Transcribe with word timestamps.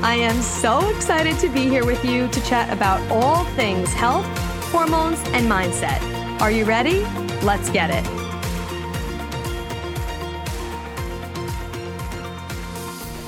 I 0.00 0.14
am 0.14 0.40
so 0.42 0.88
excited 0.94 1.40
to 1.40 1.48
be 1.48 1.62
here 1.62 1.84
with 1.84 2.04
you 2.04 2.28
to 2.28 2.40
chat 2.42 2.72
about 2.72 3.00
all 3.10 3.44
things 3.56 3.92
health, 3.92 4.24
hormones, 4.70 5.18
and 5.30 5.50
mindset. 5.50 6.00
Are 6.40 6.52
you 6.52 6.64
ready? 6.64 7.00
Let's 7.42 7.68
get 7.68 7.90
it. 7.90 8.06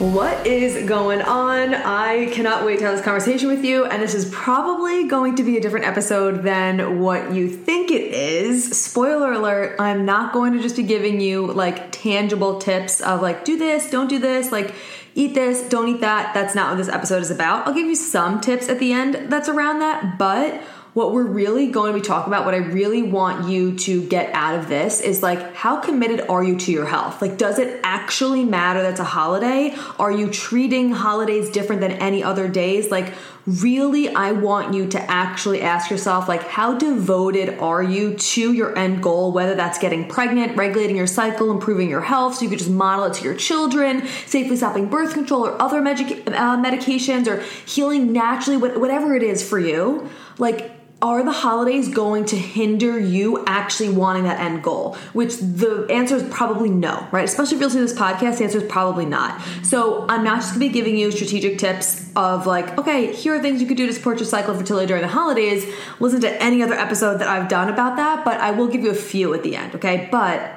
What 0.01 0.47
is 0.47 0.89
going 0.89 1.21
on? 1.23 1.75
I 1.75 2.31
cannot 2.33 2.65
wait 2.65 2.79
to 2.79 2.85
have 2.87 2.95
this 2.95 3.05
conversation 3.05 3.49
with 3.49 3.65
you, 3.65 3.85
and 3.85 4.01
this 4.01 4.15
is 4.15 4.31
probably 4.31 5.09
going 5.09 5.35
to 5.37 5.43
be 5.43 5.59
a 5.59 5.61
different 5.61 5.87
episode 5.87 6.45
than 6.45 7.01
what 7.01 7.33
you 7.35 7.51
think 7.51 7.91
it 7.91 8.15
is. 8.15 8.81
Spoiler 8.81 9.33
alert, 9.33 9.77
I'm 9.81 10.07
not 10.07 10.33
going 10.33 10.53
to 10.53 10.63
just 10.63 10.77
be 10.77 10.85
giving 10.85 11.21
you 11.21 11.49
like 11.49 11.91
tangible 11.91 12.61
tips 12.61 13.01
of 13.01 13.21
like, 13.21 13.45
do 13.45 13.59
this, 13.59 13.91
don't 13.91 14.09
do 14.09 14.21
this, 14.21 14.53
like, 14.53 14.73
eat 15.15 15.35
this, 15.35 15.69
don't 15.69 15.89
eat 15.89 16.01
that. 16.01 16.33
That's 16.35 16.55
not 16.55 16.71
what 16.71 16.77
this 16.77 16.89
episode 16.89 17.23
is 17.23 17.31
about. 17.31 17.67
I'll 17.67 17.75
give 17.75 17.87
you 17.87 17.97
some 17.97 18.41
tips 18.41 18.69
at 18.69 18.79
the 18.79 18.93
end 18.93 19.31
that's 19.31 19.49
around 19.49 19.81
that, 19.81 20.19
but 20.19 20.61
what 20.93 21.13
we're 21.13 21.23
really 21.23 21.71
going 21.71 21.93
to 21.93 21.99
be 21.99 22.05
talking 22.05 22.33
about, 22.33 22.45
what 22.45 22.55
I 22.55 22.59
really 22.59 23.03
want 23.03 23.49
you 23.49 23.77
to 23.79 24.03
get 24.09 24.33
out 24.35 24.59
of 24.59 24.69
this 24.69 25.01
is 25.01 25.23
like, 25.23 25.55
how 25.55 25.81
committed 25.81 26.23
are 26.29 26.43
you 26.43 26.59
to 26.59 26.73
your 26.73 26.87
health? 26.87 27.23
Like, 27.23 27.39
does 27.39 27.59
it 27.61 27.81
actually 27.85 28.45
matter 28.45 28.83
that's 28.83 28.99
a 28.99 29.05
holiday? 29.05 29.75
Are 29.99 30.11
you 30.11 30.31
treating 30.31 30.91
holidays 30.91 31.51
different 31.51 31.81
than 31.81 31.93
any 31.93 32.25
other 32.25 32.49
days? 32.49 32.91
Like, 32.91 33.13
really, 33.47 34.09
I 34.09 34.33
want 34.33 34.75
you 34.75 34.89
to 34.89 35.01
actually 35.11 35.63
ask 35.63 35.91
yourself, 35.91 36.29
like, 36.29 36.43
how 36.43 36.77
devoted 36.77 37.59
are 37.61 37.83
you 37.83 38.15
to 38.15 38.53
your 38.53 38.77
end 38.77 39.01
goal, 39.01 39.31
whether 39.31 39.55
that's 39.55 39.79
getting 39.79 40.09
pregnant, 40.09 40.57
regulating 40.57 40.97
your 40.97 41.07
cycle, 41.07 41.53
improving 41.53 41.89
your 41.89 42.03
health, 42.03 42.37
so 42.37 42.43
you 42.43 42.51
could 42.51 42.59
just 42.59 42.71
model 42.71 43.05
it 43.05 43.15
to 43.15 43.25
your 43.25 43.35
children, 43.35 44.07
safely 44.27 44.57
stopping 44.57 44.89
birth 44.89 45.15
control 45.15 45.47
or 45.47 45.61
other 45.63 45.81
medica- 45.81 46.37
uh, 46.37 46.57
medications, 46.57 47.29
or 47.29 47.41
healing 47.65 48.13
naturally, 48.13 48.57
whatever 48.57 49.15
it 49.15 49.23
is 49.23 49.49
for 49.49 49.59
you. 49.59 50.09
Like, 50.37 50.80
are 51.03 51.23
the 51.23 51.33
holidays 51.33 51.89
going 51.89 52.27
to 52.27 52.37
hinder 52.37 52.99
you 52.99 53.43
actually 53.47 53.89
wanting 53.89 54.25
that 54.25 54.39
end 54.39 54.63
goal? 54.63 54.97
Which 55.13 55.37
the 55.39 55.87
answer 55.91 56.17
is 56.17 56.23
probably 56.31 56.69
no, 56.69 57.09
right? 57.11 57.25
Especially 57.25 57.55
if 57.55 57.61
you're 57.61 57.69
listening 57.69 57.87
to 57.87 57.93
this 57.93 58.01
podcast, 58.01 58.39
the 58.39 58.45
answer 58.45 58.59
is 58.59 58.65
probably 58.65 59.07
not. 59.07 59.41
So 59.63 60.05
I'm 60.09 60.23
not 60.25 60.41
just 60.41 60.53
gonna 60.53 60.67
be 60.67 60.69
giving 60.69 60.99
you 60.99 61.11
strategic 61.11 61.59
tips 61.59 62.11
of 62.17 62.47
like, 62.47 62.77
okay, 62.79 63.15
here 63.15 63.35
are 63.35 63.41
things 63.41 63.63
you 63.63 63.67
could 63.67 63.79
do 63.79 63.87
to 63.87 63.93
support 63.93 64.19
your 64.19 64.27
cycle 64.27 64.53
of 64.53 64.59
fertility 64.59 64.87
during 64.87 65.03
the 65.03 65.09
holidays. 65.09 65.65
Listen 66.01 66.21
to 66.21 66.43
any 66.43 66.63
other 66.63 66.75
episode 66.75 67.19
that 67.19 67.29
I've 67.29 67.49
done 67.49 67.71
about 67.71 67.97
that, 67.97 68.25
but 68.25 68.39
I 68.41 68.51
will 68.51 68.69
give 68.69 68.83
you 68.83 68.91
a 68.91 68.95
few 68.95 69.33
at 69.33 69.43
the 69.43 69.57
end, 69.57 69.75
okay? 69.77 70.09
But 70.13 70.55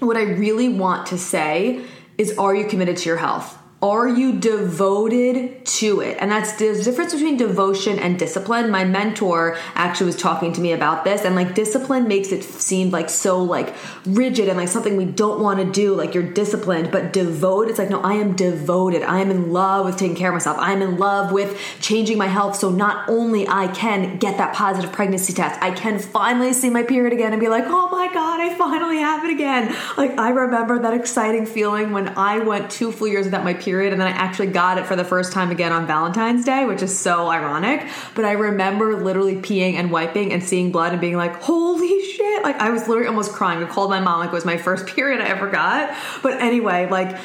what 0.00 0.18
I 0.18 0.22
really 0.22 0.68
want 0.68 1.06
to 1.08 1.18
say 1.18 1.82
is, 2.18 2.36
are 2.36 2.54
you 2.54 2.66
committed 2.66 2.98
to 2.98 3.08
your 3.08 3.18
health? 3.18 3.58
Are 3.82 4.08
you 4.08 4.32
devoted 4.32 5.66
to 5.66 6.00
it? 6.00 6.16
And 6.18 6.30
that's 6.30 6.54
the 6.54 6.82
difference 6.82 7.12
between 7.12 7.36
devotion 7.36 7.98
and 7.98 8.18
discipline. 8.18 8.70
My 8.70 8.86
mentor 8.86 9.58
actually 9.74 10.06
was 10.06 10.16
talking 10.16 10.54
to 10.54 10.62
me 10.62 10.72
about 10.72 11.04
this, 11.04 11.26
and 11.26 11.36
like 11.36 11.54
discipline 11.54 12.08
makes 12.08 12.32
it 12.32 12.42
seem 12.42 12.88
like 12.90 13.10
so 13.10 13.42
like 13.42 13.74
rigid 14.06 14.48
and 14.48 14.56
like 14.56 14.68
something 14.68 14.96
we 14.96 15.04
don't 15.04 15.42
want 15.42 15.58
to 15.58 15.70
do. 15.70 15.94
Like 15.94 16.14
you're 16.14 16.22
disciplined, 16.22 16.90
but 16.90 17.12
devoted. 17.12 17.68
It's 17.68 17.78
like 17.78 17.90
no, 17.90 18.00
I 18.00 18.14
am 18.14 18.34
devoted. 18.34 19.02
I 19.02 19.20
am 19.20 19.30
in 19.30 19.52
love 19.52 19.84
with 19.84 19.98
taking 19.98 20.16
care 20.16 20.30
of 20.30 20.34
myself. 20.34 20.56
I 20.58 20.72
am 20.72 20.80
in 20.80 20.96
love 20.96 21.30
with 21.30 21.60
changing 21.82 22.16
my 22.16 22.28
health. 22.28 22.56
So 22.56 22.70
not 22.70 23.06
only 23.10 23.46
I 23.46 23.68
can 23.68 24.16
get 24.16 24.38
that 24.38 24.54
positive 24.54 24.90
pregnancy 24.90 25.34
test, 25.34 25.60
I 25.62 25.70
can 25.70 25.98
finally 25.98 26.54
see 26.54 26.70
my 26.70 26.82
period 26.82 27.12
again 27.12 27.34
and 27.34 27.40
be 27.40 27.48
like, 27.48 27.64
oh 27.66 27.90
my 27.90 28.10
god, 28.14 28.40
I 28.40 28.54
finally 28.54 28.98
have 29.00 29.22
it 29.22 29.30
again. 29.30 29.76
Like 29.98 30.18
I 30.18 30.30
remember 30.30 30.78
that 30.78 30.94
exciting 30.94 31.44
feeling 31.44 31.92
when 31.92 32.08
I 32.16 32.38
went 32.38 32.70
two 32.70 32.90
full 32.90 33.08
years 33.08 33.26
without 33.26 33.44
my 33.44 33.52
period 33.52 33.65
period 33.66 33.92
and 33.92 34.00
then 34.00 34.06
I 34.06 34.12
actually 34.12 34.46
got 34.46 34.78
it 34.78 34.86
for 34.86 34.94
the 34.94 35.04
first 35.04 35.32
time 35.32 35.50
again 35.50 35.72
on 35.72 35.88
Valentine's 35.88 36.44
Day, 36.44 36.64
which 36.64 36.82
is 36.82 36.96
so 36.96 37.28
ironic. 37.28 37.84
But 38.14 38.24
I 38.24 38.32
remember 38.32 39.02
literally 39.02 39.34
peeing 39.34 39.74
and 39.74 39.90
wiping 39.90 40.32
and 40.32 40.42
seeing 40.42 40.70
blood 40.70 40.92
and 40.92 41.00
being 41.00 41.16
like, 41.16 41.34
holy 41.42 42.00
shit. 42.12 42.44
Like 42.44 42.56
I 42.56 42.70
was 42.70 42.86
literally 42.86 43.08
almost 43.08 43.32
crying. 43.32 43.62
I 43.62 43.66
called 43.66 43.90
my 43.90 43.98
mom 43.98 44.20
like 44.20 44.28
it 44.28 44.32
was 44.32 44.44
my 44.44 44.56
first 44.56 44.86
period 44.94 45.20
I 45.20 45.26
ever 45.26 45.50
got. 45.50 45.96
But 46.22 46.40
anyway, 46.40 46.88
like 46.88 47.18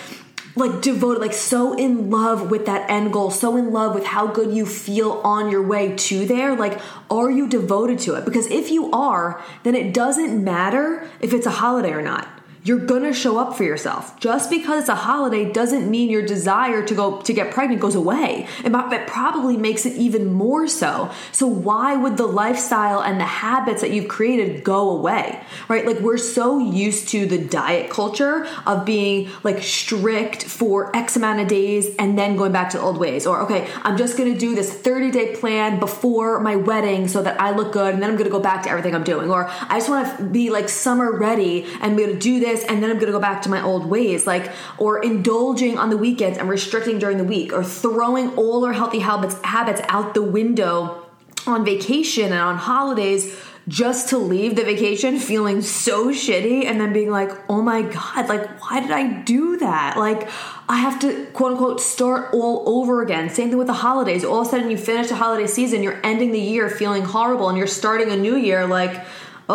like 0.56 0.81
devoted, 0.81 1.22
like 1.22 1.34
so 1.34 1.78
in 1.78 2.09
love 2.09 2.50
with 2.50 2.66
that 2.66 2.90
end 2.90 3.13
goal, 3.13 3.30
so 3.30 3.56
in 3.56 3.72
love 3.72 3.94
with 3.94 4.06
how 4.06 4.28
good 4.28 4.53
you 4.53 4.66
feel 4.66 5.22
on 5.24 5.51
your 5.51 5.66
way 5.66 5.96
to 5.96 6.25
there. 6.25 6.56
Like, 6.56 6.81
are 7.09 7.30
you 7.30 7.47
devoted 7.47 8.00
to 8.00 8.16
it? 8.16 8.25
Because 8.25 8.47
if 8.47 8.72
you 8.72 8.91
are, 8.91 9.41
then 9.63 9.75
it 9.75 9.94
doesn't 9.94 10.44
matter 10.44 11.07
if 11.22 11.34
it's 11.34 11.46
a 11.46 11.51
holiday 11.51 11.91
or 11.91 12.01
not 12.01 12.41
you're 12.64 12.80
gonna 12.80 13.14
show 13.14 13.40
up 13.40 13.56
for 13.56 13.64
yourself. 13.64 14.20
Just 14.20 14.50
because 14.50 14.82
it's 14.82 14.90
a 14.90 14.96
holiday 14.96 15.52
doesn't 15.52 15.90
mean 15.90 16.10
your 16.12 16.26
desire 16.26 16.86
to 16.86 16.94
go 16.94 17.20
to 17.22 17.34
get 17.34 17.52
pregnant 17.52 17.82
goes 17.82 17.96
away. 17.96 18.48
It 18.64 19.08
probably 19.08 19.58
makes 19.58 19.86
it 19.86 19.94
even 19.94 20.32
more 20.32 20.68
so. 20.68 21.12
So 21.32 21.48
why 21.48 21.96
would 21.96 22.18
the 22.18 22.28
lifestyle 22.28 23.02
and 23.02 23.20
the 23.20 23.26
habits 23.26 23.82
that 23.82 23.92
you've 23.92 24.08
created 24.08 24.64
go 24.64 24.92
away? 24.92 25.42
Right? 25.68 25.86
Like 25.86 26.00
we're 26.00 26.18
so 26.18 26.60
used 26.60 27.10
to 27.10 27.26
the 27.26 27.40
diet 27.40 27.90
culture 27.90 28.46
of 28.68 28.86
being 28.86 29.30
like 29.44 29.64
strict 29.64 30.44
for 30.44 30.96
X 30.96 31.16
amount 31.16 31.40
of 31.40 31.48
days 31.48 31.96
and 31.98 32.18
then 32.18 32.36
going 32.36 32.52
back 32.52 32.70
to 32.72 32.78
the 32.78 32.84
old 32.84 32.98
ways. 32.98 33.26
Or 33.26 33.42
okay, 33.42 33.68
I'm 33.82 33.98
just 33.98 34.18
gonna 34.18 34.38
do 34.38 34.54
this 34.54 34.72
30 34.72 35.10
day 35.10 35.36
plan 35.36 35.80
before 35.80 36.40
my 36.40 36.58
wedding 36.58 37.08
so 37.08 37.24
that 37.24 37.42
I 37.42 37.56
look 37.56 37.72
good 37.72 37.96
and 37.96 38.04
then 38.04 38.12
I'm 38.12 38.18
gonna 38.18 38.30
go 38.30 38.40
back 38.40 38.64
to 38.64 38.70
everything 38.70 38.94
I'm 38.94 39.04
doing. 39.04 39.32
Or 39.32 39.50
I 39.50 39.80
just 39.80 39.90
wanna 39.90 40.30
be 40.32 40.52
like 40.52 40.70
summer 40.70 41.18
ready 41.18 41.66
and 41.82 41.98
be 41.98 42.04
able 42.04 42.14
to 42.14 42.20
do 42.20 42.40
this 42.40 42.50
this 42.51 42.63
and 42.66 42.81
then 42.81 42.89
I'm 42.89 42.97
going 42.97 43.07
to 43.07 43.12
go 43.12 43.19
back 43.19 43.41
to 43.44 43.50
my 43.50 43.62
old 43.62 43.85
ways 43.85 44.28
like 44.28 44.51
or 44.78 45.01
indulging 45.03 45.78
on 45.78 45.89
the 45.89 45.97
weekends 45.97 46.38
and 46.38 46.50
restricting 46.50 47.00
during 47.00 47.17
the 47.17 47.23
week 47.23 47.53
or 47.53 47.63
throwing 47.63 48.35
all 48.35 48.66
our 48.66 48.73
healthy 48.73 49.00
habits 49.00 49.35
habits 49.44 49.81
out 49.88 50.13
the 50.13 50.23
window 50.23 51.06
on 51.47 51.66
vacation 51.66 52.25
and 52.25 52.41
on 52.41 52.57
holidays 52.57 53.35
just 53.67 54.09
to 54.09 54.17
leave 54.17 54.56
the 54.56 54.63
vacation 54.63 55.19
feeling 55.19 55.62
so 55.62 56.07
shitty 56.07 56.66
and 56.66 56.81
then 56.81 56.94
being 56.94 57.12
like, 57.12 57.31
oh 57.50 57.62
my 57.62 57.84
God, 57.84 58.28
like, 58.28 58.59
why 58.62 58.79
did 58.79 58.91
I 58.91 59.22
do 59.22 59.57
that? 59.57 59.97
Like, 59.97 60.28
I 60.68 60.78
have 60.78 61.00
to 61.01 61.25
quote 61.28 61.53
unquote 61.53 61.79
start 61.79 62.33
all 62.33 62.63
over 62.68 63.03
again. 63.03 63.29
Same 63.29 63.50
thing 63.50 63.57
with 63.57 63.68
the 63.68 63.73
holidays. 63.73 64.23
All 64.25 64.41
of 64.41 64.47
a 64.47 64.50
sudden, 64.50 64.72
you 64.72 64.78
finish 64.78 65.09
the 65.09 65.16
holiday 65.16 65.47
season, 65.47 65.83
you're 65.83 66.00
ending 66.03 66.31
the 66.31 66.39
year 66.39 66.69
feeling 66.69 67.03
horrible, 67.03 67.50
and 67.50 67.57
you're 67.57 67.68
starting 67.68 68.12
a 68.12 68.18
new 68.18 68.35
year 68.35 68.66
like, 68.66 69.06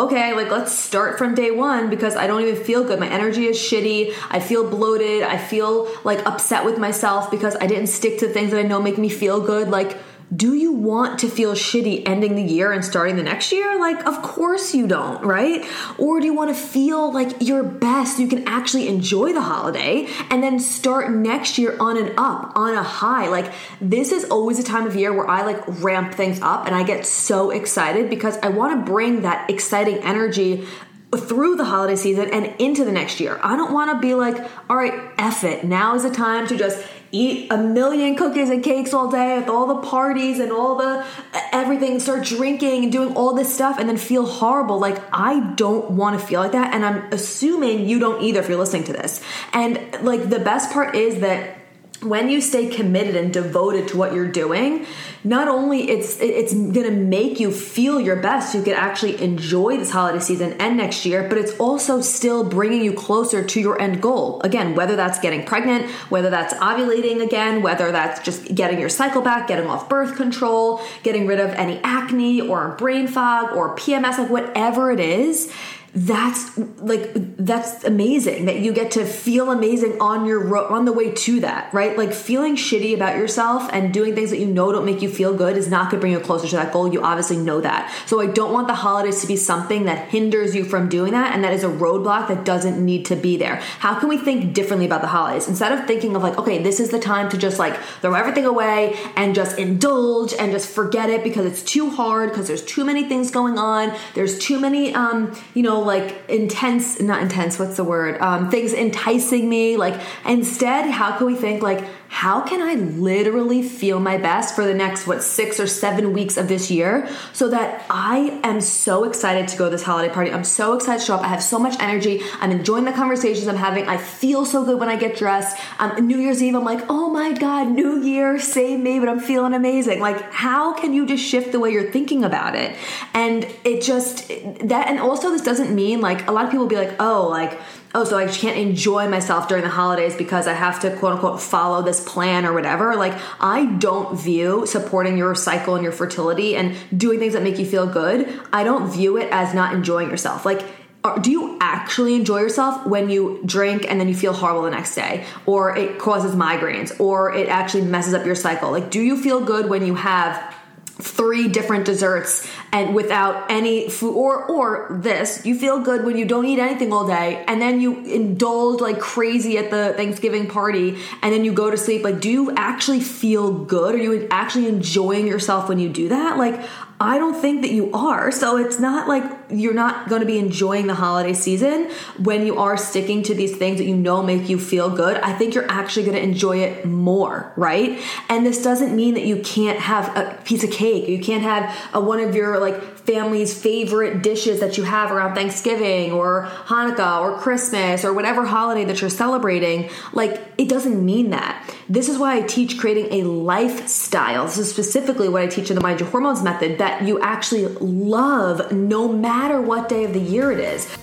okay, 0.03 0.33
like 0.33 0.49
let's 0.51 0.71
start 0.71 1.17
from 1.17 1.35
day 1.35 1.51
one 1.51 1.89
because 1.89 2.15
I 2.15 2.27
don't 2.27 2.41
even 2.41 2.63
feel 2.63 2.83
good. 2.83 2.99
My 2.99 3.09
energy 3.09 3.45
is 3.45 3.57
shitty. 3.57 4.13
I 4.29 4.39
feel 4.39 4.69
bloated. 4.69 5.23
I 5.23 5.37
feel 5.37 5.89
like 6.03 6.25
upset 6.25 6.65
with 6.65 6.77
myself 6.77 7.31
because 7.31 7.55
I 7.55 7.67
didn't 7.67 7.87
stick 7.87 8.19
to 8.19 8.27
things 8.27 8.51
that 8.51 8.59
I 8.59 8.67
know 8.67 8.81
make 8.81 8.97
me 8.97 9.09
feel 9.09 9.41
good. 9.41 9.69
Like, 9.69 9.97
do 10.35 10.53
you 10.53 10.73
want 10.73 11.19
to 11.19 11.29
feel 11.29 11.53
shitty 11.53 12.03
ending 12.05 12.35
the 12.35 12.43
year 12.43 12.73
and 12.73 12.83
starting 12.83 13.15
the 13.15 13.23
next 13.23 13.51
year? 13.51 13.79
Like, 13.79 14.05
of 14.05 14.21
course 14.21 14.73
you 14.73 14.85
don't, 14.85 15.23
right? 15.23 15.65
Or 15.97 16.19
do 16.19 16.25
you 16.25 16.33
want 16.33 16.49
to 16.49 16.61
feel 16.61 17.13
like 17.13 17.41
your 17.41 17.63
best 17.63 18.19
you 18.19 18.27
can 18.27 18.45
actually 18.45 18.89
enjoy 18.89 19.31
the 19.31 19.41
holiday 19.41 20.07
and 20.29 20.43
then 20.43 20.59
start 20.59 21.11
next 21.11 21.57
year 21.57 21.77
on 21.79 21.97
an 21.97 22.13
up, 22.17 22.51
on 22.55 22.73
a 22.73 22.83
high? 22.83 23.29
Like, 23.29 23.53
this 23.79 24.11
is 24.11 24.25
always 24.25 24.59
a 24.59 24.63
time 24.63 24.85
of 24.85 24.97
year 24.97 25.13
where 25.13 25.29
I 25.29 25.43
like 25.43 25.63
ramp 25.81 26.13
things 26.13 26.41
up 26.41 26.65
and 26.65 26.75
I 26.75 26.83
get 26.83 27.05
so 27.05 27.51
excited 27.51 28.09
because 28.09 28.37
I 28.39 28.49
want 28.49 28.77
to 28.77 28.91
bring 28.91 29.21
that 29.21 29.49
exciting 29.49 29.99
energy 29.99 30.67
through 31.15 31.55
the 31.55 31.63
holiday 31.63 31.95
season 31.95 32.29
and 32.33 32.53
into 32.59 32.83
the 32.83 32.91
next 32.91 33.21
year. 33.21 33.39
I 33.41 33.55
don't 33.55 33.71
want 33.71 33.91
to 33.91 33.99
be 34.05 34.13
like, 34.13 34.37
all 34.69 34.75
right, 34.75 34.93
F 35.17 35.45
it. 35.45 35.63
Now 35.63 35.95
is 35.95 36.03
the 36.03 36.11
time 36.11 36.47
to 36.47 36.57
just 36.57 36.85
eat 37.17 37.51
a 37.51 37.57
million 37.57 38.15
cookies 38.15 38.49
and 38.49 38.63
cakes 38.63 38.93
all 38.93 39.09
day 39.09 39.39
with 39.39 39.49
all 39.49 39.67
the 39.67 39.87
parties 39.87 40.39
and 40.39 40.51
all 40.51 40.75
the 40.75 41.05
everything, 41.51 41.99
start 41.99 42.23
drinking 42.25 42.83
and 42.83 42.91
doing 42.91 43.15
all 43.15 43.33
this 43.33 43.53
stuff 43.53 43.79
and 43.79 43.89
then 43.89 43.97
feel 43.97 44.25
horrible. 44.25 44.79
Like, 44.79 45.01
I 45.11 45.39
don't 45.55 45.91
want 45.91 46.19
to 46.19 46.25
feel 46.25 46.41
like 46.41 46.51
that. 46.51 46.73
And 46.73 46.85
I'm 46.85 47.11
assuming 47.11 47.87
you 47.87 47.99
don't 47.99 48.21
either 48.21 48.39
if 48.39 48.47
you're 48.47 48.57
listening 48.57 48.83
to 48.85 48.93
this. 48.93 49.21
And 49.53 49.79
like, 50.01 50.29
the 50.29 50.39
best 50.39 50.71
part 50.71 50.95
is 50.95 51.19
that 51.21 51.56
when 52.01 52.29
you 52.29 52.41
stay 52.41 52.67
committed 52.67 53.15
and 53.15 53.33
devoted 53.33 53.87
to 53.87 53.97
what 53.97 54.13
you're 54.13 54.31
doing 54.31 54.85
not 55.23 55.47
only 55.47 55.89
it's 55.89 56.19
it's 56.21 56.53
going 56.53 56.83
to 56.83 56.91
make 56.91 57.39
you 57.39 57.51
feel 57.51 57.99
your 57.99 58.15
best 58.15 58.53
you 58.53 58.61
can 58.61 58.73
actually 58.73 59.21
enjoy 59.21 59.75
this 59.77 59.89
holiday 59.89 60.19
season 60.19 60.53
and 60.59 60.77
next 60.77 61.05
year 61.05 61.27
but 61.27 61.37
it's 61.37 61.57
also 61.57 61.99
still 61.99 62.47
bringing 62.47 62.83
you 62.83 62.93
closer 62.93 63.43
to 63.43 63.59
your 63.59 63.81
end 63.81 64.01
goal. 64.01 64.41
Again 64.41 64.75
whether 64.75 64.95
that's 64.95 65.19
getting 65.19 65.43
pregnant 65.43 65.89
whether 66.09 66.29
that's 66.29 66.53
ovulating 66.55 67.21
again 67.21 67.61
whether 67.61 67.91
that's 67.91 68.21
just 68.21 68.53
getting 68.53 68.79
your 68.79 68.89
cycle 68.89 69.21
back 69.21 69.47
getting 69.47 69.67
off 69.67 69.89
birth 69.89 70.15
control 70.15 70.81
getting 71.03 71.25
rid 71.25 71.39
of 71.39 71.49
any 71.51 71.79
acne 71.83 72.41
or 72.41 72.75
brain 72.77 73.07
fog 73.07 73.55
or 73.55 73.75
PMS 73.75 74.19
like 74.19 74.29
whatever 74.29 74.91
it 74.91 74.99
is 74.99 75.51
that's 75.97 76.57
like 76.79 77.11
that's 77.37 77.83
amazing 77.83 78.45
that 78.45 78.59
you 78.59 78.71
get 78.71 78.91
to 78.91 79.03
feel 79.05 79.49
amazing 79.51 79.99
on 79.99 80.25
your 80.25 80.39
ro- 80.39 80.67
on 80.67 80.85
the 80.85 80.93
way 80.93 81.11
to 81.11 81.39
that 81.39 81.73
right? 81.73 81.97
Like 81.97 82.13
feeling 82.13 82.55
shitty 82.55 82.93
about 82.93 83.17
yourself 83.17 83.69
and 83.71 83.93
doing 83.93 84.15
things 84.15 84.29
that 84.31 84.39
you 84.39 84.47
know 84.47 84.71
don't 84.71 84.85
make 84.85 85.01
you 85.01 85.09
feel 85.09 85.33
good 85.33 85.57
is 85.57 85.69
not 85.69 85.91
going 85.91 85.99
to 85.99 86.01
bring 86.01 86.11
you 86.11 86.19
closer 86.19 86.47
to 86.47 86.55
that 86.55 86.73
goal. 86.73 86.91
You 86.91 87.01
obviously 87.01 87.37
know 87.37 87.61
that. 87.61 87.93
So 88.05 88.21
i 88.21 88.27
don't 88.27 88.53
want 88.53 88.67
the 88.67 88.75
holidays 88.75 89.21
to 89.21 89.27
be 89.27 89.35
something 89.35 89.85
that 89.85 90.09
hinders 90.09 90.55
you 90.55 90.63
from 90.63 90.89
doing 90.89 91.11
that 91.13 91.33
and 91.33 91.43
that 91.43 91.53
is 91.53 91.63
a 91.63 91.67
roadblock 91.67 92.27
that 92.27 92.45
doesn't 92.45 92.83
need 92.83 93.05
to 93.07 93.15
be 93.15 93.37
there. 93.37 93.57
How 93.79 93.99
can 93.99 94.09
we 94.09 94.17
think 94.17 94.53
differently 94.53 94.85
about 94.85 95.01
the 95.01 95.07
holidays? 95.07 95.47
Instead 95.47 95.71
of 95.71 95.85
thinking 95.85 96.15
of 96.15 96.23
like 96.23 96.37
okay 96.37 96.61
this 96.61 96.79
is 96.79 96.89
the 96.89 96.99
time 96.99 97.29
to 97.29 97.37
just 97.37 97.59
like 97.59 97.77
throw 98.01 98.13
everything 98.13 98.45
away 98.45 98.97
and 99.15 99.35
just 99.35 99.57
indulge 99.57 100.33
and 100.33 100.51
just 100.51 100.69
forget 100.69 101.09
it 101.09 101.23
because 101.23 101.45
it's 101.45 101.63
too 101.63 101.89
hard 101.89 102.29
because 102.31 102.47
there's 102.47 102.65
too 102.65 102.85
many 102.85 103.03
things 103.03 103.31
going 103.31 103.57
on. 103.57 103.95
There's 104.15 104.37
too 104.39 104.59
many 104.59 104.93
um 104.93 105.35
you 105.53 105.63
know 105.63 105.79
like 105.87 106.29
intense 106.29 106.99
not 106.99 107.21
intense 107.23 107.57
what's 107.57 107.77
the 107.77 107.83
word? 107.83 108.21
Um, 108.21 108.51
things 108.51 108.73
enticing 108.73 109.49
me 109.49 109.77
like 109.77 109.99
instead 110.25 110.91
how 110.91 111.17
can 111.17 111.25
we 111.25 111.35
think 111.35 111.63
like 111.63 111.83
how 112.09 112.41
can 112.41 112.61
I 112.61 112.75
literally 112.75 113.61
feel 113.61 113.99
my 113.99 114.17
best 114.17 114.55
for 114.55 114.65
the 114.65 114.73
next, 114.73 115.07
what, 115.07 115.23
six 115.23 115.59
or 115.59 115.67
seven 115.67 116.13
weeks 116.13 116.37
of 116.37 116.47
this 116.47 116.71
year 116.71 117.09
so 117.33 117.49
that 117.49 117.85
I 117.89 118.39
am 118.43 118.61
so 118.61 119.03
excited 119.03 119.47
to 119.49 119.57
go 119.57 119.65
to 119.65 119.71
this 119.71 119.83
holiday 119.83 120.13
party. 120.13 120.31
I'm 120.31 120.43
so 120.43 120.73
excited 120.73 120.99
to 120.99 121.05
show 121.05 121.15
up. 121.15 121.21
I 121.21 121.27
have 121.27 121.43
so 121.43 121.59
much 121.59 121.79
energy. 121.79 122.21
I'm 122.39 122.51
enjoying 122.51 122.85
the 122.85 122.91
conversations 122.91 123.47
I'm 123.47 123.55
having. 123.55 123.87
I 123.87 123.97
feel 123.97 124.45
so 124.45 124.63
good 124.65 124.79
when 124.79 124.89
I 124.89 124.95
get 124.95 125.17
dressed. 125.17 125.57
Um, 125.79 126.07
New 126.07 126.17
Year's 126.17 126.41
Eve, 126.41 126.55
I'm 126.55 126.63
like, 126.63 126.85
oh 126.89 127.09
my 127.09 127.33
God, 127.33 127.69
New 127.69 128.01
Year, 128.01 128.39
save 128.39 128.79
me, 128.79 128.99
but 128.99 129.09
I'm 129.09 129.19
feeling 129.19 129.53
amazing. 129.53 129.99
Like, 129.99 130.31
how 130.31 130.73
can 130.73 130.93
you 130.93 131.05
just 131.05 131.23
shift 131.23 131.51
the 131.51 131.59
way 131.59 131.71
you're 131.71 131.91
thinking 131.91 132.23
about 132.23 132.55
it? 132.55 132.75
And 133.13 133.47
it 133.63 133.81
just, 133.81 134.27
that, 134.29 134.87
and 134.87 134.99
also 134.99 135.29
this 135.31 135.41
doesn't 135.41 135.73
mean 135.73 136.01
like, 136.01 136.27
a 136.27 136.31
lot 136.31 136.45
of 136.45 136.51
people 136.51 136.65
will 136.65 136.69
be 136.69 136.77
like, 136.77 136.95
oh, 136.99 137.27
like, 137.27 137.59
oh, 137.95 138.03
so 138.03 138.17
I 138.17 138.27
can't 138.27 138.57
enjoy 138.57 139.07
myself 139.07 139.47
during 139.47 139.63
the 139.63 139.69
holidays 139.69 140.15
because 140.15 140.47
I 140.47 140.53
have 140.53 140.79
to 140.81 140.95
quote 140.97 141.13
unquote 141.13 141.41
follow 141.41 141.81
this 141.81 142.03
plan 142.07 142.45
or 142.45 142.53
whatever. 142.53 142.95
Like, 142.95 143.13
I 143.39 143.65
don't 143.77 144.17
view 144.17 144.65
supporting 144.65 145.17
your 145.17 145.35
cycle 145.35 145.75
and 145.75 145.83
your 145.83 145.93
fertility 145.93 146.55
and 146.55 146.75
doing 146.95 147.19
things 147.19 147.33
that 147.33 147.43
make 147.43 147.59
you 147.59 147.65
feel 147.65 147.87
good, 147.87 148.27
I 148.51 148.63
don't 148.63 148.91
view 148.91 149.17
it 149.17 149.29
as 149.31 149.53
not 149.53 149.73
enjoying 149.73 150.09
yourself. 150.09 150.45
Like, 150.45 150.63
uh, 151.03 151.17
do 151.19 151.31
you 151.31 151.57
actually 151.61 152.15
enjoy 152.15 152.39
yourself 152.39 152.85
when 152.85 153.09
you 153.09 153.39
drink 153.45 153.85
and 153.89 153.99
then 153.99 154.09
you 154.09 154.15
feel 154.15 154.33
horrible 154.33 154.63
the 154.63 154.71
next 154.71 154.95
day 154.95 155.25
or 155.45 155.75
it 155.77 155.97
causes 155.99 156.35
migraines 156.35 156.99
or 156.99 157.33
it 157.33 157.47
actually 157.47 157.83
messes 157.83 158.13
up 158.13 158.25
your 158.25 158.35
cycle 158.35 158.71
like 158.71 158.89
do 158.89 158.99
you 158.99 159.21
feel 159.21 159.39
good 159.39 159.69
when 159.69 159.85
you 159.85 159.95
have 159.95 160.56
three 160.99 161.47
different 161.47 161.85
desserts 161.85 162.49
and 162.71 162.95
without 162.95 163.51
any 163.51 163.87
food 163.87 164.15
or 164.15 164.45
or 164.45 164.87
this 164.99 165.45
you 165.45 165.57
feel 165.57 165.79
good 165.79 166.03
when 166.03 166.17
you 166.17 166.25
don't 166.25 166.45
eat 166.45 166.57
anything 166.57 166.91
all 166.91 167.05
day 167.05 167.43
and 167.47 167.61
then 167.61 167.79
you 167.79 168.03
indulge 168.05 168.81
like 168.81 168.99
crazy 168.99 169.59
at 169.59 169.69
the 169.69 169.93
Thanksgiving 169.95 170.47
party 170.47 170.97
and 171.21 171.31
then 171.33 171.45
you 171.45 171.53
go 171.53 171.69
to 171.69 171.77
sleep. 171.77 172.03
Like 172.03 172.19
do 172.19 172.29
you 172.29 172.51
actually 172.55 173.01
feel 173.01 173.51
good? 173.65 173.93
Are 173.93 173.99
you 173.99 174.27
actually 174.31 174.67
enjoying 174.67 175.27
yourself 175.27 175.69
when 175.69 175.77
you 175.77 175.89
do 175.89 176.09
that? 176.09 176.37
Like 176.37 176.65
I 176.99 177.19
don't 177.19 177.39
think 177.39 177.61
that 177.61 177.71
you 177.71 177.91
are. 177.93 178.31
So 178.31 178.57
it's 178.57 178.79
not 178.79 179.07
like 179.07 179.23
you're 179.49 179.73
not 179.73 180.09
going 180.09 180.21
to 180.21 180.25
be 180.25 180.39
enjoying 180.39 180.87
the 180.87 180.95
holiday 180.95 181.33
season 181.33 181.91
when 182.17 182.45
you 182.45 182.57
are 182.57 182.75
sticking 182.75 183.21
to 183.23 183.35
these 183.35 183.55
things 183.55 183.77
that 183.77 183.85
you 183.85 183.95
know 183.95 184.23
make 184.23 184.49
you 184.49 184.57
feel 184.57 184.89
good. 184.89 185.17
I 185.17 185.33
think 185.33 185.53
you're 185.53 185.69
actually 185.69 186.05
going 186.05 186.17
to 186.17 186.23
enjoy 186.23 186.57
it 186.57 186.85
more, 186.85 187.53
right? 187.55 188.01
And 188.29 188.45
this 188.45 188.63
doesn't 188.63 188.95
mean 188.95 189.13
that 189.13 189.25
you 189.25 189.41
can't 189.41 189.79
have 189.79 190.15
a 190.17 190.41
piece 190.43 190.63
of 190.63 190.71
cake. 190.71 191.07
You 191.07 191.19
can't 191.19 191.43
have 191.43 191.75
a, 191.93 192.01
one 192.01 192.19
of 192.19 192.33
your 192.33 192.59
like 192.59 192.96
family's 193.07 193.57
favorite 193.57 194.21
dishes 194.21 194.59
that 194.59 194.77
you 194.77 194.83
have 194.83 195.13
around 195.13 195.33
Thanksgiving 195.33 196.11
or 196.11 196.45
Hanukkah 196.65 197.21
or 197.21 197.39
Christmas 197.39 198.03
or 198.03 198.13
whatever 198.13 198.45
holiday 198.45 198.83
that 198.83 198.99
you're 198.99 199.09
celebrating. 199.09 199.89
Like 200.11 200.41
it 200.57 200.67
doesn't 200.67 201.03
mean 201.03 201.29
that. 201.29 201.73
This 201.87 202.09
is 202.09 202.17
why 202.17 202.35
I 202.35 202.41
teach 202.41 202.77
creating 202.77 203.21
a 203.21 203.23
lifestyle. 203.23 204.45
This 204.45 204.57
is 204.57 204.69
specifically 204.69 205.29
what 205.29 205.41
I 205.41 205.47
teach 205.47 205.69
in 205.69 205.75
the 205.75 205.81
Mind 205.81 206.01
Your 206.01 206.09
Hormones 206.09 206.43
method 206.43 206.79
that 206.79 207.03
you 207.03 207.21
actually 207.21 207.67
love 207.79 208.73
no 208.73 209.07
matter 209.07 209.61
what 209.61 209.87
day 209.87 210.03
of 210.03 210.11
the 210.11 210.19
year 210.19 210.51
it 210.51 210.59
is. 210.59 210.93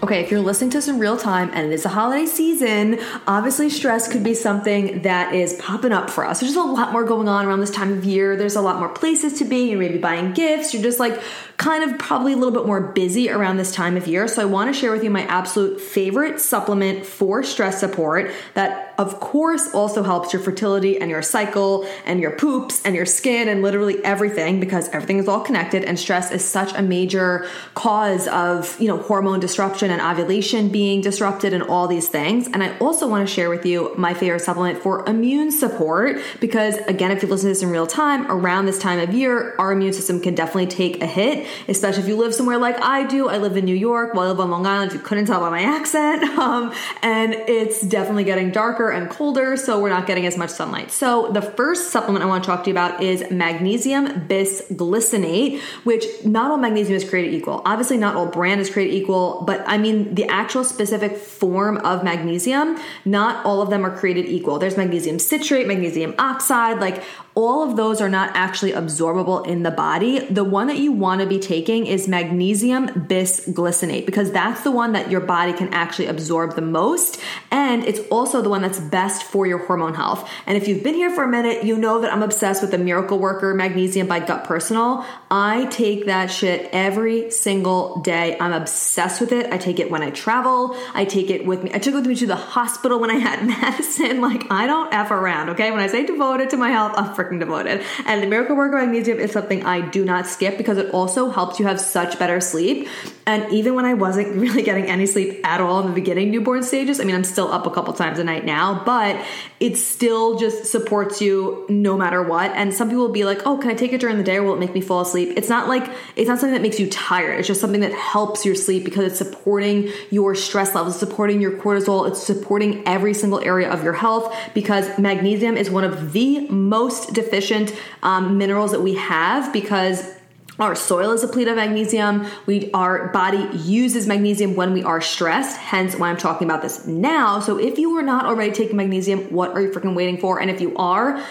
Okay, 0.00 0.20
if 0.20 0.30
you're 0.30 0.40
listening 0.40 0.70
to 0.70 0.78
this 0.78 0.86
in 0.86 1.00
real 1.00 1.16
time 1.16 1.50
and 1.52 1.72
it 1.72 1.74
is 1.74 1.84
a 1.84 1.88
holiday 1.88 2.24
season, 2.24 3.00
obviously 3.26 3.68
stress 3.68 4.06
could 4.06 4.22
be 4.22 4.32
something 4.32 5.02
that 5.02 5.34
is 5.34 5.54
popping 5.54 5.90
up 5.90 6.08
for 6.08 6.24
us. 6.24 6.38
There's 6.38 6.54
just 6.54 6.64
a 6.64 6.70
lot 6.70 6.92
more 6.92 7.02
going 7.02 7.28
on 7.28 7.46
around 7.46 7.58
this 7.58 7.72
time 7.72 7.92
of 7.92 8.04
year. 8.04 8.36
There's 8.36 8.54
a 8.54 8.60
lot 8.60 8.78
more 8.78 8.88
places 8.88 9.40
to 9.40 9.44
be. 9.44 9.70
You're 9.70 9.80
maybe 9.80 9.98
buying 9.98 10.34
gifts. 10.34 10.72
You're 10.72 10.84
just 10.84 11.00
like 11.00 11.20
kind 11.58 11.82
of 11.82 11.98
probably 11.98 12.32
a 12.32 12.36
little 12.36 12.52
bit 12.52 12.64
more 12.66 12.80
busy 12.80 13.28
around 13.28 13.56
this 13.56 13.74
time 13.74 13.96
of 13.96 14.06
year. 14.06 14.28
So 14.28 14.40
I 14.40 14.44
want 14.44 14.72
to 14.72 14.80
share 14.80 14.92
with 14.92 15.02
you 15.02 15.10
my 15.10 15.24
absolute 15.24 15.80
favorite 15.80 16.40
supplement 16.40 17.04
for 17.04 17.42
stress 17.42 17.80
support 17.80 18.30
that 18.54 18.94
of 18.98 19.20
course 19.20 19.72
also 19.74 20.02
helps 20.02 20.32
your 20.32 20.42
fertility 20.42 21.00
and 21.00 21.10
your 21.10 21.22
cycle 21.22 21.88
and 22.04 22.20
your 22.20 22.32
poops 22.32 22.80
and 22.84 22.94
your 22.94 23.06
skin 23.06 23.48
and 23.48 23.62
literally 23.62 24.04
everything 24.04 24.58
because 24.58 24.88
everything 24.88 25.18
is 25.18 25.28
all 25.28 25.40
connected 25.40 25.84
and 25.84 25.98
stress 25.98 26.32
is 26.32 26.44
such 26.44 26.72
a 26.74 26.82
major 26.82 27.48
cause 27.74 28.26
of, 28.28 28.80
you 28.80 28.88
know, 28.88 28.98
hormone 28.98 29.38
disruption 29.38 29.90
and 29.90 30.00
ovulation 30.00 30.68
being 30.68 31.00
disrupted 31.00 31.52
and 31.52 31.62
all 31.64 31.86
these 31.86 32.08
things. 32.08 32.48
And 32.48 32.62
I 32.62 32.76
also 32.78 33.08
want 33.08 33.26
to 33.26 33.32
share 33.32 33.50
with 33.50 33.64
you 33.64 33.94
my 33.96 34.14
favorite 34.14 34.40
supplement 34.40 34.80
for 34.80 35.08
immune 35.08 35.52
support 35.52 36.18
because 36.40 36.76
again, 36.88 37.12
if 37.12 37.22
you 37.22 37.28
listen 37.28 37.48
to 37.48 37.54
this 37.54 37.62
in 37.62 37.70
real 37.70 37.86
time, 37.86 38.30
around 38.30 38.66
this 38.66 38.78
time 38.78 38.98
of 39.00 39.14
year, 39.14 39.54
our 39.58 39.72
immune 39.72 39.92
system 39.92 40.20
can 40.20 40.34
definitely 40.34 40.66
take 40.66 41.02
a 41.02 41.06
hit, 41.06 41.47
especially 41.68 42.02
if 42.02 42.08
you 42.08 42.16
live 42.16 42.34
somewhere 42.34 42.58
like 42.58 42.80
I 42.82 43.06
do. 43.06 43.28
I 43.28 43.38
live 43.38 43.56
in 43.56 43.64
New 43.64 43.74
York, 43.74 44.14
while 44.14 44.26
I 44.26 44.28
live 44.28 44.40
on 44.40 44.50
Long 44.50 44.66
Island, 44.66 44.92
you 44.92 44.98
couldn't 44.98 45.26
tell 45.26 45.40
by 45.40 45.50
my 45.50 45.62
accent. 45.78 46.24
Um, 46.38 46.72
and 47.02 47.34
it's 47.34 47.80
definitely 47.82 48.24
getting 48.24 48.50
darker 48.50 48.90
and 48.90 49.10
colder, 49.10 49.56
so 49.56 49.80
we're 49.80 49.88
not 49.88 50.06
getting 50.06 50.26
as 50.26 50.36
much 50.36 50.50
sunlight. 50.50 50.90
So, 50.90 51.30
the 51.32 51.42
first 51.42 51.90
supplement 51.90 52.24
I 52.24 52.28
want 52.28 52.44
to 52.44 52.46
talk 52.46 52.64
to 52.64 52.70
you 52.70 52.74
about 52.74 53.02
is 53.02 53.30
magnesium 53.30 54.28
bisglycinate, 54.28 55.60
which 55.84 56.04
not 56.24 56.50
all 56.50 56.56
magnesium 56.56 56.96
is 56.96 57.08
created 57.08 57.34
equal. 57.34 57.62
Obviously, 57.64 57.96
not 57.96 58.16
all 58.16 58.26
brand 58.26 58.60
is 58.60 58.70
created 58.70 58.94
equal, 58.94 59.42
but 59.46 59.64
I 59.66 59.78
mean 59.78 60.14
the 60.14 60.26
actual 60.26 60.64
specific 60.64 61.16
form 61.16 61.78
of 61.78 62.04
magnesium, 62.04 62.78
not 63.04 63.44
all 63.44 63.62
of 63.62 63.70
them 63.70 63.84
are 63.84 63.96
created 63.96 64.26
equal. 64.26 64.58
There's 64.58 64.76
magnesium 64.76 65.18
citrate, 65.18 65.66
magnesium 65.66 66.14
oxide, 66.18 66.80
like 66.80 67.02
all 67.38 67.62
of 67.62 67.76
those 67.76 68.00
are 68.00 68.08
not 68.08 68.32
actually 68.34 68.72
absorbable 68.72 69.46
in 69.46 69.62
the 69.62 69.70
body. 69.70 70.18
The 70.18 70.42
one 70.42 70.66
that 70.66 70.78
you 70.78 70.90
want 70.90 71.20
to 71.20 71.26
be 71.26 71.38
taking 71.38 71.86
is 71.86 72.08
magnesium 72.08 72.88
bisglycinate 72.88 74.06
because 74.06 74.32
that's 74.32 74.64
the 74.64 74.72
one 74.72 74.92
that 74.94 75.08
your 75.08 75.20
body 75.20 75.52
can 75.52 75.72
actually 75.72 76.06
absorb 76.06 76.56
the 76.56 76.62
most. 76.62 77.20
And 77.52 77.84
it's 77.84 78.00
also 78.10 78.42
the 78.42 78.48
one 78.48 78.60
that's 78.60 78.80
best 78.80 79.22
for 79.22 79.46
your 79.46 79.58
hormone 79.58 79.94
health. 79.94 80.28
And 80.46 80.58
if 80.58 80.66
you've 80.66 80.82
been 80.82 80.96
here 80.96 81.10
for 81.10 81.22
a 81.22 81.28
minute, 81.28 81.62
you 81.62 81.78
know 81.78 82.00
that 82.00 82.12
I'm 82.12 82.24
obsessed 82.24 82.60
with 82.60 82.72
the 82.72 82.78
Miracle 82.78 83.20
Worker 83.20 83.54
Magnesium 83.54 84.08
by 84.08 84.18
Gut 84.18 84.42
Personal. 84.42 85.06
I 85.30 85.66
take 85.66 86.06
that 86.06 86.32
shit 86.32 86.68
every 86.72 87.30
single 87.30 88.00
day. 88.00 88.36
I'm 88.40 88.52
obsessed 88.52 89.20
with 89.20 89.30
it. 89.30 89.52
I 89.52 89.58
take 89.58 89.78
it 89.78 89.92
when 89.92 90.02
I 90.02 90.10
travel. 90.10 90.76
I 90.92 91.04
take 91.04 91.30
it 91.30 91.46
with 91.46 91.62
me. 91.62 91.70
I 91.72 91.78
took 91.78 91.94
it 91.94 91.98
with 91.98 92.06
me 92.06 92.16
to 92.16 92.26
the 92.26 92.34
hospital 92.34 92.98
when 92.98 93.12
I 93.12 93.18
had 93.18 93.46
Madison. 93.46 94.20
Like, 94.20 94.50
I 94.50 94.66
don't 94.66 94.92
F 94.92 95.12
around, 95.12 95.50
okay? 95.50 95.70
When 95.70 95.78
I 95.78 95.86
say 95.86 96.04
devoted 96.04 96.50
to 96.50 96.56
my 96.56 96.70
health, 96.70 96.94
I'm 96.96 97.14
freaking 97.14 97.27
devoted. 97.36 97.84
And 98.06 98.22
the 98.22 98.26
Miracle 98.26 98.56
Worker 98.56 98.76
Magnesium 98.76 99.18
is 99.18 99.32
something 99.32 99.64
I 99.64 99.80
do 99.88 100.04
not 100.04 100.26
skip 100.26 100.56
because 100.56 100.78
it 100.78 100.92
also 100.94 101.30
helps 101.30 101.58
you 101.58 101.66
have 101.66 101.80
such 101.80 102.18
better 102.18 102.40
sleep. 102.40 102.88
And 103.26 103.52
even 103.52 103.74
when 103.74 103.84
I 103.84 103.92
wasn't 103.92 104.36
really 104.40 104.62
getting 104.62 104.86
any 104.86 105.04
sleep 105.04 105.46
at 105.46 105.60
all 105.60 105.80
in 105.80 105.88
the 105.88 105.92
beginning 105.92 106.30
newborn 106.30 106.62
stages, 106.62 106.98
I 106.98 107.04
mean, 107.04 107.14
I'm 107.14 107.24
still 107.24 107.52
up 107.52 107.66
a 107.66 107.70
couple 107.70 107.92
times 107.92 108.18
a 108.18 108.24
night 108.24 108.46
now, 108.46 108.82
but 108.84 109.22
it 109.60 109.76
still 109.76 110.38
just 110.38 110.64
supports 110.64 111.20
you 111.20 111.66
no 111.68 111.96
matter 111.96 112.22
what. 112.22 112.50
And 112.52 112.72
some 112.72 112.88
people 112.88 113.04
will 113.04 113.12
be 113.12 113.24
like, 113.24 113.46
oh, 113.46 113.58
can 113.58 113.70
I 113.70 113.74
take 113.74 113.92
it 113.92 114.00
during 114.00 114.16
the 114.16 114.22
day 114.22 114.36
or 114.36 114.44
will 114.44 114.54
it 114.54 114.60
make 114.60 114.72
me 114.72 114.80
fall 114.80 115.02
asleep? 115.02 115.34
It's 115.36 115.50
not 115.50 115.68
like, 115.68 115.90
it's 116.16 116.28
not 116.28 116.38
something 116.38 116.54
that 116.54 116.62
makes 116.62 116.80
you 116.80 116.88
tired. 116.88 117.38
It's 117.38 117.48
just 117.48 117.60
something 117.60 117.82
that 117.82 117.92
helps 117.92 118.46
your 118.46 118.54
sleep 118.54 118.84
because 118.84 119.04
it's 119.04 119.18
supporting 119.18 119.90
your 120.10 120.34
stress 120.34 120.74
levels, 120.74 120.98
supporting 120.98 121.40
your 121.40 121.52
cortisol, 121.52 122.08
it's 122.08 122.22
supporting 122.22 122.86
every 122.86 123.12
single 123.12 123.40
area 123.40 123.70
of 123.70 123.84
your 123.84 123.92
health 123.92 124.34
because 124.54 124.98
magnesium 124.98 125.56
is 125.56 125.68
one 125.70 125.84
of 125.84 126.12
the 126.12 126.48
most 126.48 127.12
deficient 127.22 127.74
um, 128.02 128.38
minerals 128.38 128.72
that 128.72 128.80
we 128.80 128.94
have 128.94 129.52
because 129.52 130.14
our 130.58 130.74
soil 130.74 131.12
is 131.12 131.20
depleted 131.20 131.52
of 131.52 131.56
magnesium. 131.56 132.26
We 132.46 132.70
our 132.72 133.08
body 133.08 133.48
uses 133.56 134.06
magnesium 134.06 134.56
when 134.56 134.72
we 134.72 134.82
are 134.82 135.00
stressed. 135.00 135.56
Hence 135.56 135.94
why 135.94 136.10
I'm 136.10 136.16
talking 136.16 136.48
about 136.48 136.62
this 136.62 136.86
now. 136.86 137.38
So 137.40 137.58
if 137.58 137.78
you 137.78 137.96
are 137.96 138.02
not 138.02 138.26
already 138.26 138.52
taking 138.52 138.76
magnesium, 138.76 139.32
what 139.32 139.52
are 139.52 139.60
you 139.60 139.70
freaking 139.70 139.94
waiting 139.94 140.18
for? 140.18 140.40
And 140.40 140.50
if 140.50 140.60
you 140.60 140.76
are, 140.76 141.22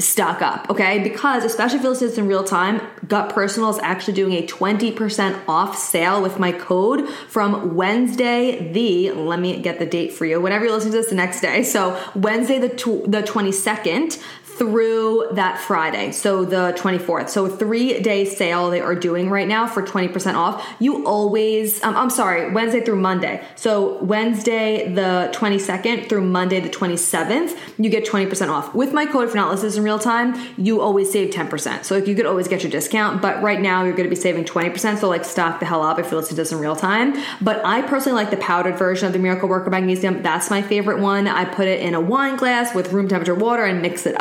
stock 0.00 0.40
up, 0.42 0.68
okay? 0.70 1.02
Because 1.02 1.44
especially 1.44 1.78
if 1.78 1.82
you 1.82 1.90
listen 1.90 2.06
to 2.06 2.10
this 2.10 2.18
in 2.18 2.26
real 2.26 2.44
time, 2.44 2.80
Gut 3.06 3.34
Personal 3.34 3.70
is 3.70 3.78
actually 3.80 4.14
doing 4.14 4.32
a 4.32 4.46
20% 4.46 5.40
off 5.46 5.76
sale 5.76 6.22
with 6.22 6.38
my 6.38 6.52
code 6.52 7.08
from 7.28 7.74
Wednesday 7.74 8.72
the 8.72 9.12
let 9.12 9.40
me 9.40 9.60
get 9.60 9.78
the 9.78 9.86
date 9.86 10.12
for 10.12 10.24
you. 10.24 10.40
Whenever 10.40 10.64
you're 10.64 10.74
listening 10.74 10.92
to 10.92 10.98
this 10.98 11.08
the 11.08 11.14
next 11.14 11.40
day. 11.40 11.62
So 11.62 12.00
Wednesday 12.14 12.58
the 12.58 12.68
tw- 12.68 13.10
the 13.10 13.22
22nd 13.22 14.22
through 14.60 15.26
that 15.32 15.58
Friday, 15.58 16.12
so 16.12 16.44
the 16.44 16.76
24th. 16.76 17.30
So 17.30 17.48
three 17.48 17.98
day 18.00 18.26
sale 18.26 18.68
they 18.68 18.82
are 18.82 18.94
doing 18.94 19.30
right 19.30 19.48
now 19.48 19.66
for 19.66 19.82
20% 19.82 20.34
off. 20.34 20.68
You 20.78 21.06
always, 21.06 21.82
um, 21.82 21.96
I'm 21.96 22.10
sorry, 22.10 22.52
Wednesday 22.52 22.82
through 22.82 23.00
Monday. 23.00 23.42
So 23.54 23.96
Wednesday 24.04 24.92
the 24.92 25.32
22nd 25.32 26.10
through 26.10 26.26
Monday 26.26 26.60
the 26.60 26.68
27th, 26.68 27.58
you 27.78 27.88
get 27.88 28.04
20% 28.04 28.50
off. 28.50 28.74
With 28.74 28.92
my 28.92 29.06
code, 29.06 29.28
you're 29.28 29.36
not 29.36 29.64
in 29.64 29.82
real 29.82 29.98
time, 29.98 30.38
you 30.58 30.82
always 30.82 31.10
save 31.10 31.32
10%. 31.32 31.84
So 31.84 31.94
like 31.94 32.06
you 32.06 32.14
could 32.14 32.26
always 32.26 32.46
get 32.46 32.62
your 32.62 32.70
discount, 32.70 33.22
but 33.22 33.42
right 33.42 33.62
now 33.62 33.84
you're 33.84 33.96
going 33.96 34.10
to 34.10 34.14
be 34.14 34.20
saving 34.20 34.44
20%. 34.44 34.98
So 34.98 35.08
like 35.08 35.24
stock 35.24 35.60
the 35.60 35.64
hell 35.64 35.82
up 35.82 35.98
if 35.98 36.10
you 36.10 36.18
listen 36.18 36.36
to 36.36 36.42
this 36.42 36.52
in 36.52 36.58
real 36.58 36.76
time. 36.76 37.14
But 37.40 37.64
I 37.64 37.80
personally 37.80 38.22
like 38.22 38.30
the 38.30 38.36
powdered 38.36 38.76
version 38.76 39.06
of 39.06 39.14
the 39.14 39.18
Miracle 39.18 39.48
Worker 39.48 39.70
Magnesium. 39.70 40.22
That's 40.22 40.50
my 40.50 40.60
favorite 40.60 41.00
one. 41.00 41.26
I 41.28 41.46
put 41.46 41.66
it 41.66 41.80
in 41.80 41.94
a 41.94 42.00
wine 42.00 42.36
glass 42.36 42.74
with 42.74 42.92
room 42.92 43.08
temperature 43.08 43.34
water 43.34 43.64
and 43.64 43.80
mix 43.80 44.04
it 44.04 44.20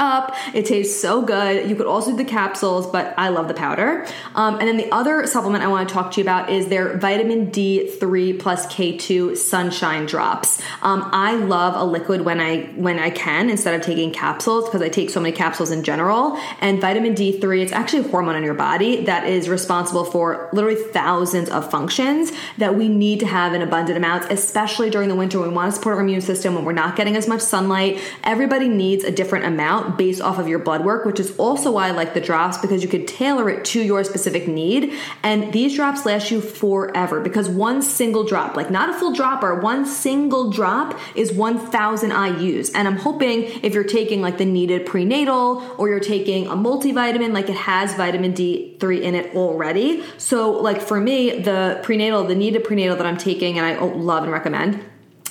It 0.53 0.65
tastes 0.65 0.99
so 1.01 1.21
good. 1.21 1.69
You 1.69 1.75
could 1.75 1.85
also 1.85 2.11
do 2.11 2.17
the 2.17 2.25
capsules, 2.25 2.87
but 2.87 3.13
I 3.17 3.29
love 3.29 3.47
the 3.47 3.53
powder. 3.53 4.05
Um, 4.35 4.59
and 4.59 4.67
then 4.67 4.77
the 4.77 4.91
other 4.91 5.25
supplement 5.27 5.63
I 5.63 5.67
want 5.67 5.87
to 5.87 5.93
talk 5.93 6.11
to 6.11 6.21
you 6.21 6.23
about 6.23 6.49
is 6.49 6.67
their 6.67 6.97
vitamin 6.97 7.51
D3 7.51 8.39
plus 8.39 8.67
K2 8.67 9.37
sunshine 9.37 10.05
drops. 10.05 10.61
Um, 10.81 11.09
I 11.11 11.35
love 11.35 11.75
a 11.75 11.83
liquid 11.83 12.21
when 12.21 12.39
I 12.39 12.65
when 12.75 12.99
I 12.99 13.09
can 13.09 13.49
instead 13.49 13.73
of 13.73 13.81
taking 13.81 14.11
capsules 14.11 14.65
because 14.65 14.81
I 14.81 14.89
take 14.89 15.09
so 15.09 15.19
many 15.19 15.35
capsules 15.35 15.71
in 15.71 15.83
general. 15.83 16.37
And 16.59 16.81
vitamin 16.81 17.15
D3, 17.15 17.61
it's 17.61 17.71
actually 17.71 18.05
a 18.05 18.09
hormone 18.09 18.35
in 18.35 18.43
your 18.43 18.53
body 18.53 19.03
that 19.05 19.27
is 19.27 19.49
responsible 19.49 20.05
for 20.05 20.49
literally 20.53 20.81
thousands 20.91 21.49
of 21.49 21.69
functions 21.69 22.31
that 22.57 22.75
we 22.75 22.87
need 22.87 23.19
to 23.21 23.27
have 23.27 23.53
in 23.53 23.61
abundant 23.61 23.97
amounts, 23.97 24.27
especially 24.29 24.89
during 24.89 25.09
the 25.09 25.15
winter 25.15 25.39
when 25.39 25.49
we 25.49 25.55
want 25.55 25.71
to 25.71 25.75
support 25.75 25.95
our 25.95 26.01
immune 26.01 26.21
system 26.21 26.55
when 26.55 26.65
we're 26.65 26.73
not 26.73 26.95
getting 26.95 27.15
as 27.15 27.27
much 27.27 27.41
sunlight. 27.41 27.99
Everybody 28.23 28.67
needs 28.67 29.03
a 29.03 29.11
different 29.11 29.45
amount 29.45 29.97
based 29.97 30.18
based 30.19 30.27
off 30.27 30.39
of 30.39 30.47
your 30.47 30.59
blood 30.59 30.83
work, 30.83 31.05
which 31.05 31.19
is 31.19 31.35
also 31.37 31.71
why 31.71 31.87
I 31.87 31.91
like 31.91 32.13
the 32.13 32.21
drops 32.21 32.57
because 32.57 32.83
you 32.83 32.89
could 32.89 33.07
tailor 33.07 33.49
it 33.49 33.63
to 33.65 33.81
your 33.81 34.03
specific 34.03 34.47
need. 34.47 34.93
And 35.23 35.53
these 35.53 35.75
drops 35.75 36.05
last 36.05 36.31
you 36.31 36.41
forever 36.41 37.21
because 37.21 37.47
one 37.47 37.81
single 37.81 38.25
drop, 38.25 38.55
like 38.55 38.69
not 38.69 38.89
a 38.89 38.93
full 38.93 39.13
dropper, 39.13 39.59
one 39.59 39.85
single 39.85 40.49
drop 40.49 40.99
is 41.15 41.31
1000 41.31 42.11
IUs. 42.11 42.71
And 42.75 42.87
I'm 42.87 42.97
hoping 42.97 43.43
if 43.63 43.73
you're 43.73 43.83
taking 43.83 44.21
like 44.21 44.37
the 44.37 44.45
needed 44.45 44.85
prenatal 44.85 45.63
or 45.77 45.89
you're 45.89 45.99
taking 45.99 46.47
a 46.47 46.55
multivitamin, 46.55 47.33
like 47.33 47.49
it 47.49 47.55
has 47.55 47.93
vitamin 47.95 48.33
D3 48.33 49.01
in 49.01 49.15
it 49.15 49.35
already. 49.35 50.03
So, 50.17 50.51
like 50.51 50.81
for 50.81 50.99
me, 50.99 51.39
the 51.39 51.79
prenatal, 51.83 52.23
the 52.25 52.35
needed 52.35 52.63
prenatal 52.63 52.97
that 52.97 53.05
I'm 53.05 53.17
taking 53.17 53.57
and 53.57 53.65
I 53.65 53.79
love 53.83 54.23
and 54.23 54.31
recommend 54.31 54.83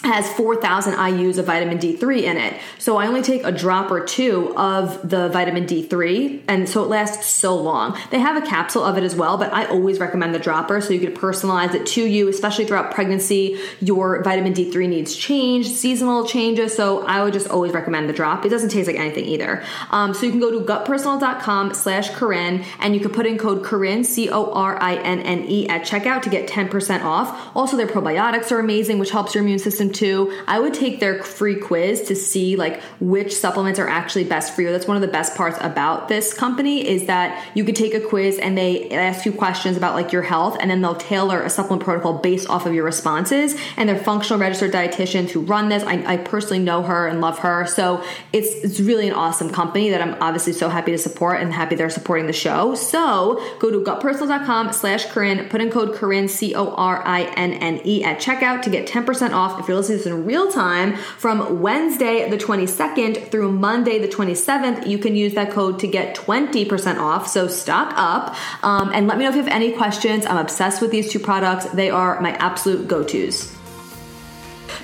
has 0.02 0.30
4,000 0.34 0.94
IUs 0.94 1.38
of 1.38 1.46
vitamin 1.46 1.78
D3 1.78 2.22
in 2.22 2.36
it. 2.36 2.54
So 2.78 2.96
I 2.98 3.06
only 3.06 3.22
take 3.22 3.44
a 3.44 3.50
drop 3.50 3.90
or 3.90 4.04
two 4.04 4.54
of 4.56 5.08
the 5.08 5.28
vitamin 5.28 5.66
D3, 5.66 6.42
and 6.46 6.68
so 6.68 6.84
it 6.84 6.88
lasts 6.88 7.26
so 7.26 7.56
long. 7.56 7.98
They 8.10 8.20
have 8.20 8.40
a 8.40 8.46
capsule 8.46 8.84
of 8.84 8.96
it 8.96 9.02
as 9.02 9.16
well, 9.16 9.36
but 9.36 9.52
I 9.52 9.66
always 9.66 9.98
recommend 9.98 10.34
the 10.34 10.38
dropper 10.38 10.80
so 10.80 10.92
you 10.92 11.00
can 11.00 11.14
personalize 11.14 11.74
it 11.74 11.86
to 11.88 12.04
you, 12.04 12.28
especially 12.28 12.64
throughout 12.64 12.94
pregnancy. 12.94 13.58
Your 13.80 14.22
vitamin 14.22 14.54
D3 14.54 14.88
needs 14.88 15.16
change, 15.16 15.68
seasonal 15.68 16.26
changes, 16.26 16.74
so 16.74 17.04
I 17.04 17.22
would 17.24 17.32
just 17.32 17.48
always 17.48 17.72
recommend 17.72 18.08
the 18.08 18.12
drop. 18.12 18.44
It 18.44 18.50
doesn't 18.50 18.70
taste 18.70 18.86
like 18.86 18.98
anything 18.98 19.24
either. 19.24 19.64
Um, 19.90 20.14
so 20.14 20.26
you 20.26 20.30
can 20.30 20.40
go 20.40 20.50
to 20.50 20.60
gutpersonal.com 20.60 21.74
slash 21.74 22.10
Corinne, 22.10 22.64
and 22.78 22.94
you 22.94 23.00
can 23.00 23.10
put 23.10 23.26
in 23.26 23.36
code 23.36 23.64
Corinne, 23.64 24.04
C 24.04 24.30
O 24.30 24.52
R 24.52 24.80
I 24.80 24.94
N 24.94 25.20
N 25.20 25.44
E, 25.48 25.68
at 25.68 25.82
checkout 25.82 26.22
to 26.22 26.30
get 26.30 26.48
10% 26.48 27.02
off. 27.02 27.50
Also, 27.56 27.76
their 27.76 27.86
probiotics 27.86 28.52
are 28.52 28.60
amazing, 28.60 28.98
which 28.98 29.10
helps 29.10 29.34
your 29.34 29.42
immune 29.42 29.58
system 29.58 29.87
too. 29.92 30.32
I 30.46 30.60
would 30.60 30.74
take 30.74 31.00
their 31.00 31.22
free 31.22 31.56
quiz 31.56 32.02
to 32.02 32.16
see 32.16 32.56
like 32.56 32.80
which 33.00 33.34
supplements 33.34 33.78
are 33.78 33.88
actually 33.88 34.24
best 34.24 34.54
for 34.54 34.62
you. 34.62 34.70
That's 34.70 34.86
one 34.86 34.96
of 34.96 35.00
the 35.00 35.08
best 35.08 35.34
parts 35.34 35.58
about 35.60 36.08
this 36.08 36.34
company 36.34 36.86
is 36.86 37.06
that 37.06 37.46
you 37.54 37.64
could 37.64 37.76
take 37.76 37.94
a 37.94 38.00
quiz 38.00 38.38
and 38.38 38.56
they 38.56 38.90
ask 38.90 39.24
you 39.26 39.32
questions 39.32 39.76
about 39.76 39.94
like 39.94 40.12
your 40.12 40.22
health 40.22 40.56
and 40.60 40.70
then 40.70 40.82
they'll 40.82 40.94
tailor 40.94 41.42
a 41.42 41.50
supplement 41.50 41.82
protocol 41.82 42.14
based 42.14 42.48
off 42.48 42.66
of 42.66 42.74
your 42.74 42.84
responses. 42.84 43.54
And 43.76 43.88
they're 43.88 43.98
functional 43.98 44.40
registered 44.40 44.72
dietitians 44.72 45.30
who 45.30 45.40
run 45.40 45.68
this. 45.68 45.82
I, 45.82 46.14
I 46.14 46.16
personally 46.18 46.58
know 46.58 46.82
her 46.82 47.06
and 47.06 47.20
love 47.20 47.38
her. 47.40 47.66
So 47.66 48.02
it's 48.32 48.48
it's 48.64 48.80
really 48.80 49.08
an 49.08 49.14
awesome 49.14 49.50
company 49.50 49.90
that 49.90 50.00
I'm 50.00 50.16
obviously 50.20 50.52
so 50.52 50.68
happy 50.68 50.92
to 50.92 50.98
support 50.98 51.40
and 51.40 51.52
happy 51.52 51.74
they're 51.74 51.90
supporting 51.90 52.26
the 52.26 52.32
show. 52.32 52.74
So 52.74 53.42
go 53.58 53.70
to 53.70 53.80
gutpersonal.com 53.80 54.72
slash 54.72 55.06
Corinne, 55.06 55.48
put 55.48 55.60
in 55.60 55.70
code 55.70 55.94
Corinne, 55.94 56.28
C 56.28 56.54
O 56.54 56.74
R 56.74 57.02
I 57.06 57.22
N 57.22 57.54
N 57.54 57.80
E 57.84 58.04
at 58.04 58.18
checkout 58.18 58.62
to 58.62 58.70
get 58.70 58.86
10% 58.86 59.32
off 59.32 59.58
if 59.60 59.68
you're 59.68 59.76
this 59.86 60.04
in 60.04 60.26
real 60.26 60.50
time 60.50 60.96
from 60.96 61.62
Wednesday 61.62 62.28
the 62.28 62.36
22nd 62.36 63.30
through 63.30 63.52
Monday 63.52 64.00
the 64.00 64.08
27th. 64.08 64.88
You 64.88 64.98
can 64.98 65.14
use 65.14 65.34
that 65.34 65.52
code 65.52 65.78
to 65.78 65.86
get 65.86 66.16
20% 66.16 66.98
off. 66.98 67.28
So 67.28 67.46
stock 67.46 67.92
up 67.96 68.34
um, 68.64 68.90
and 68.92 69.06
let 69.06 69.16
me 69.16 69.22
know 69.22 69.30
if 69.30 69.36
you 69.36 69.42
have 69.42 69.52
any 69.52 69.70
questions. 69.70 70.26
I'm 70.26 70.38
obsessed 70.38 70.82
with 70.82 70.90
these 70.90 71.12
two 71.12 71.20
products. 71.20 71.66
They 71.66 71.90
are 71.90 72.20
my 72.20 72.32
absolute 72.32 72.88
go 72.88 73.04
tos. 73.04 73.54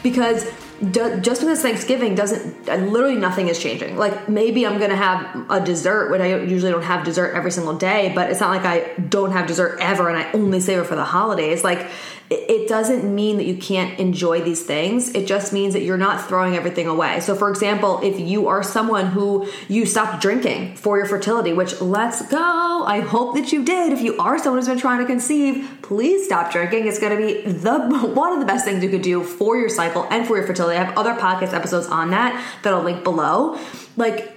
Because 0.05 0.49
just 0.93 1.41
because 1.41 1.63
Thanksgiving 1.63 2.15
doesn't, 2.15 2.69
uh, 2.69 2.77
literally 2.77 3.17
nothing 3.17 3.49
is 3.49 3.59
changing. 3.59 3.97
Like 3.97 4.29
maybe 4.29 4.67
I'm 4.67 4.79
gonna 4.79 4.97
have 4.97 5.51
a 5.51 5.61
dessert 5.61 6.11
when 6.11 6.21
I 6.21 6.43
usually 6.43 6.73
don't 6.73 6.83
have 6.83 7.05
dessert 7.05 7.35
every 7.35 7.51
single 7.51 7.75
day, 7.75 8.13
but 8.15 8.31
it's 8.31 8.41
not 8.41 8.51
like 8.51 8.65
I 8.65 8.93
don't 9.01 9.33
have 9.33 9.47
dessert 9.47 9.79
ever 9.81 10.09
and 10.09 10.19
I 10.19 10.31
only 10.33 10.61
save 10.61 10.79
it 10.79 10.85
for 10.87 10.97
the 10.97 11.05
holidays. 11.05 11.63
Like 11.65 11.87
it 12.31 12.69
doesn't 12.69 13.05
mean 13.15 13.37
that 13.37 13.45
you 13.45 13.57
can't 13.57 13.99
enjoy 14.01 14.41
these 14.41 14.65
things. 14.65 15.15
It 15.15 15.27
just 15.27 15.53
means 15.53 15.75
that 15.75 15.83
you're 15.83 15.99
not 15.99 16.27
throwing 16.27 16.57
everything 16.57 16.87
away. 16.87 17.21
So, 17.21 17.35
for 17.35 17.51
example, 17.51 18.01
if 18.03 18.19
you 18.19 18.49
are 18.49 18.63
someone 18.63 19.09
who 19.09 19.47
you 19.69 19.85
stopped 19.85 20.23
drinking 20.23 20.77
for 20.77 20.97
your 20.97 21.07
fertility, 21.07 21.53
which 21.53 21.81
let's 21.83 22.27
go, 22.29 22.85
I 22.87 23.01
hope 23.01 23.35
that 23.35 23.53
you 23.53 23.63
did. 23.63 23.93
If 23.93 24.01
you 24.01 24.17
are 24.17 24.39
someone 24.39 24.59
who's 24.59 24.69
been 24.69 24.79
trying 24.79 25.01
to 25.01 25.07
conceive, 25.07 25.69
please 25.83 26.25
stop 26.25 26.51
drinking. 26.51 26.87
It's 26.87 26.99
going 26.99 27.15
to 27.15 27.27
be 27.27 27.51
the 27.51 27.79
one 28.15 28.33
of 28.33 28.41
the 28.41 28.47
best 28.47 28.65
things 28.65 28.83
you 28.83 28.89
could 28.89 29.03
do 29.03 29.23
for 29.23 29.59
your 29.59 29.69
cycle 29.69 30.07
and 30.11 30.27
for 30.27 30.39
your 30.39 30.47
fertility. 30.47 30.74
I 30.77 30.85
have 30.85 30.97
other 30.97 31.15
podcast 31.15 31.53
episodes 31.53 31.87
on 31.87 32.11
that 32.11 32.45
that 32.63 32.73
I'll 32.73 32.83
link 32.83 33.05
below. 33.05 33.59
Like, 33.97 34.31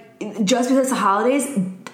just 0.44 0.68
because 0.68 0.78
it's 0.78 0.90
the 0.90 0.96
holidays 0.96 1.46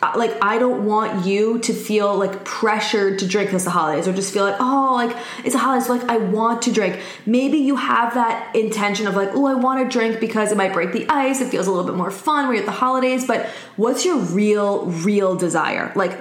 uh, 0.04 0.12
like 0.16 0.36
I 0.42 0.58
don't 0.58 0.84
want 0.84 1.24
you 1.24 1.58
to 1.60 1.72
feel 1.72 2.16
like 2.16 2.44
pressured 2.44 3.20
to 3.20 3.26
drink 3.26 3.50
this 3.50 3.64
the 3.64 3.70
holidays 3.70 4.06
or 4.06 4.12
just 4.12 4.34
feel 4.34 4.44
like 4.44 4.56
oh 4.60 4.92
like 4.94 5.16
it's 5.44 5.54
a 5.54 5.58
holidays 5.58 5.88
like 5.88 6.04
I 6.10 6.18
want 6.18 6.62
to 6.62 6.72
drink. 6.72 7.00
Maybe 7.24 7.58
you 7.58 7.76
have 7.76 8.14
that 8.14 8.54
intention 8.54 9.06
of 9.06 9.14
like 9.14 9.30
oh 9.32 9.46
I 9.46 9.54
want 9.54 9.82
to 9.82 9.98
drink 9.98 10.20
because 10.20 10.52
it 10.52 10.56
might 10.56 10.72
break 10.72 10.92
the 10.92 11.06
ice. 11.08 11.40
It 11.40 11.48
feels 11.48 11.66
a 11.66 11.70
little 11.70 11.86
bit 11.86 11.96
more 11.96 12.10
fun 12.10 12.46
when 12.46 12.56
you're 12.56 12.64
at 12.64 12.66
the 12.66 12.72
holidays. 12.72 13.26
But 13.26 13.46
what's 13.76 14.04
your 14.04 14.18
real 14.18 14.86
real 14.86 15.36
desire? 15.36 15.92
Like 15.94 16.18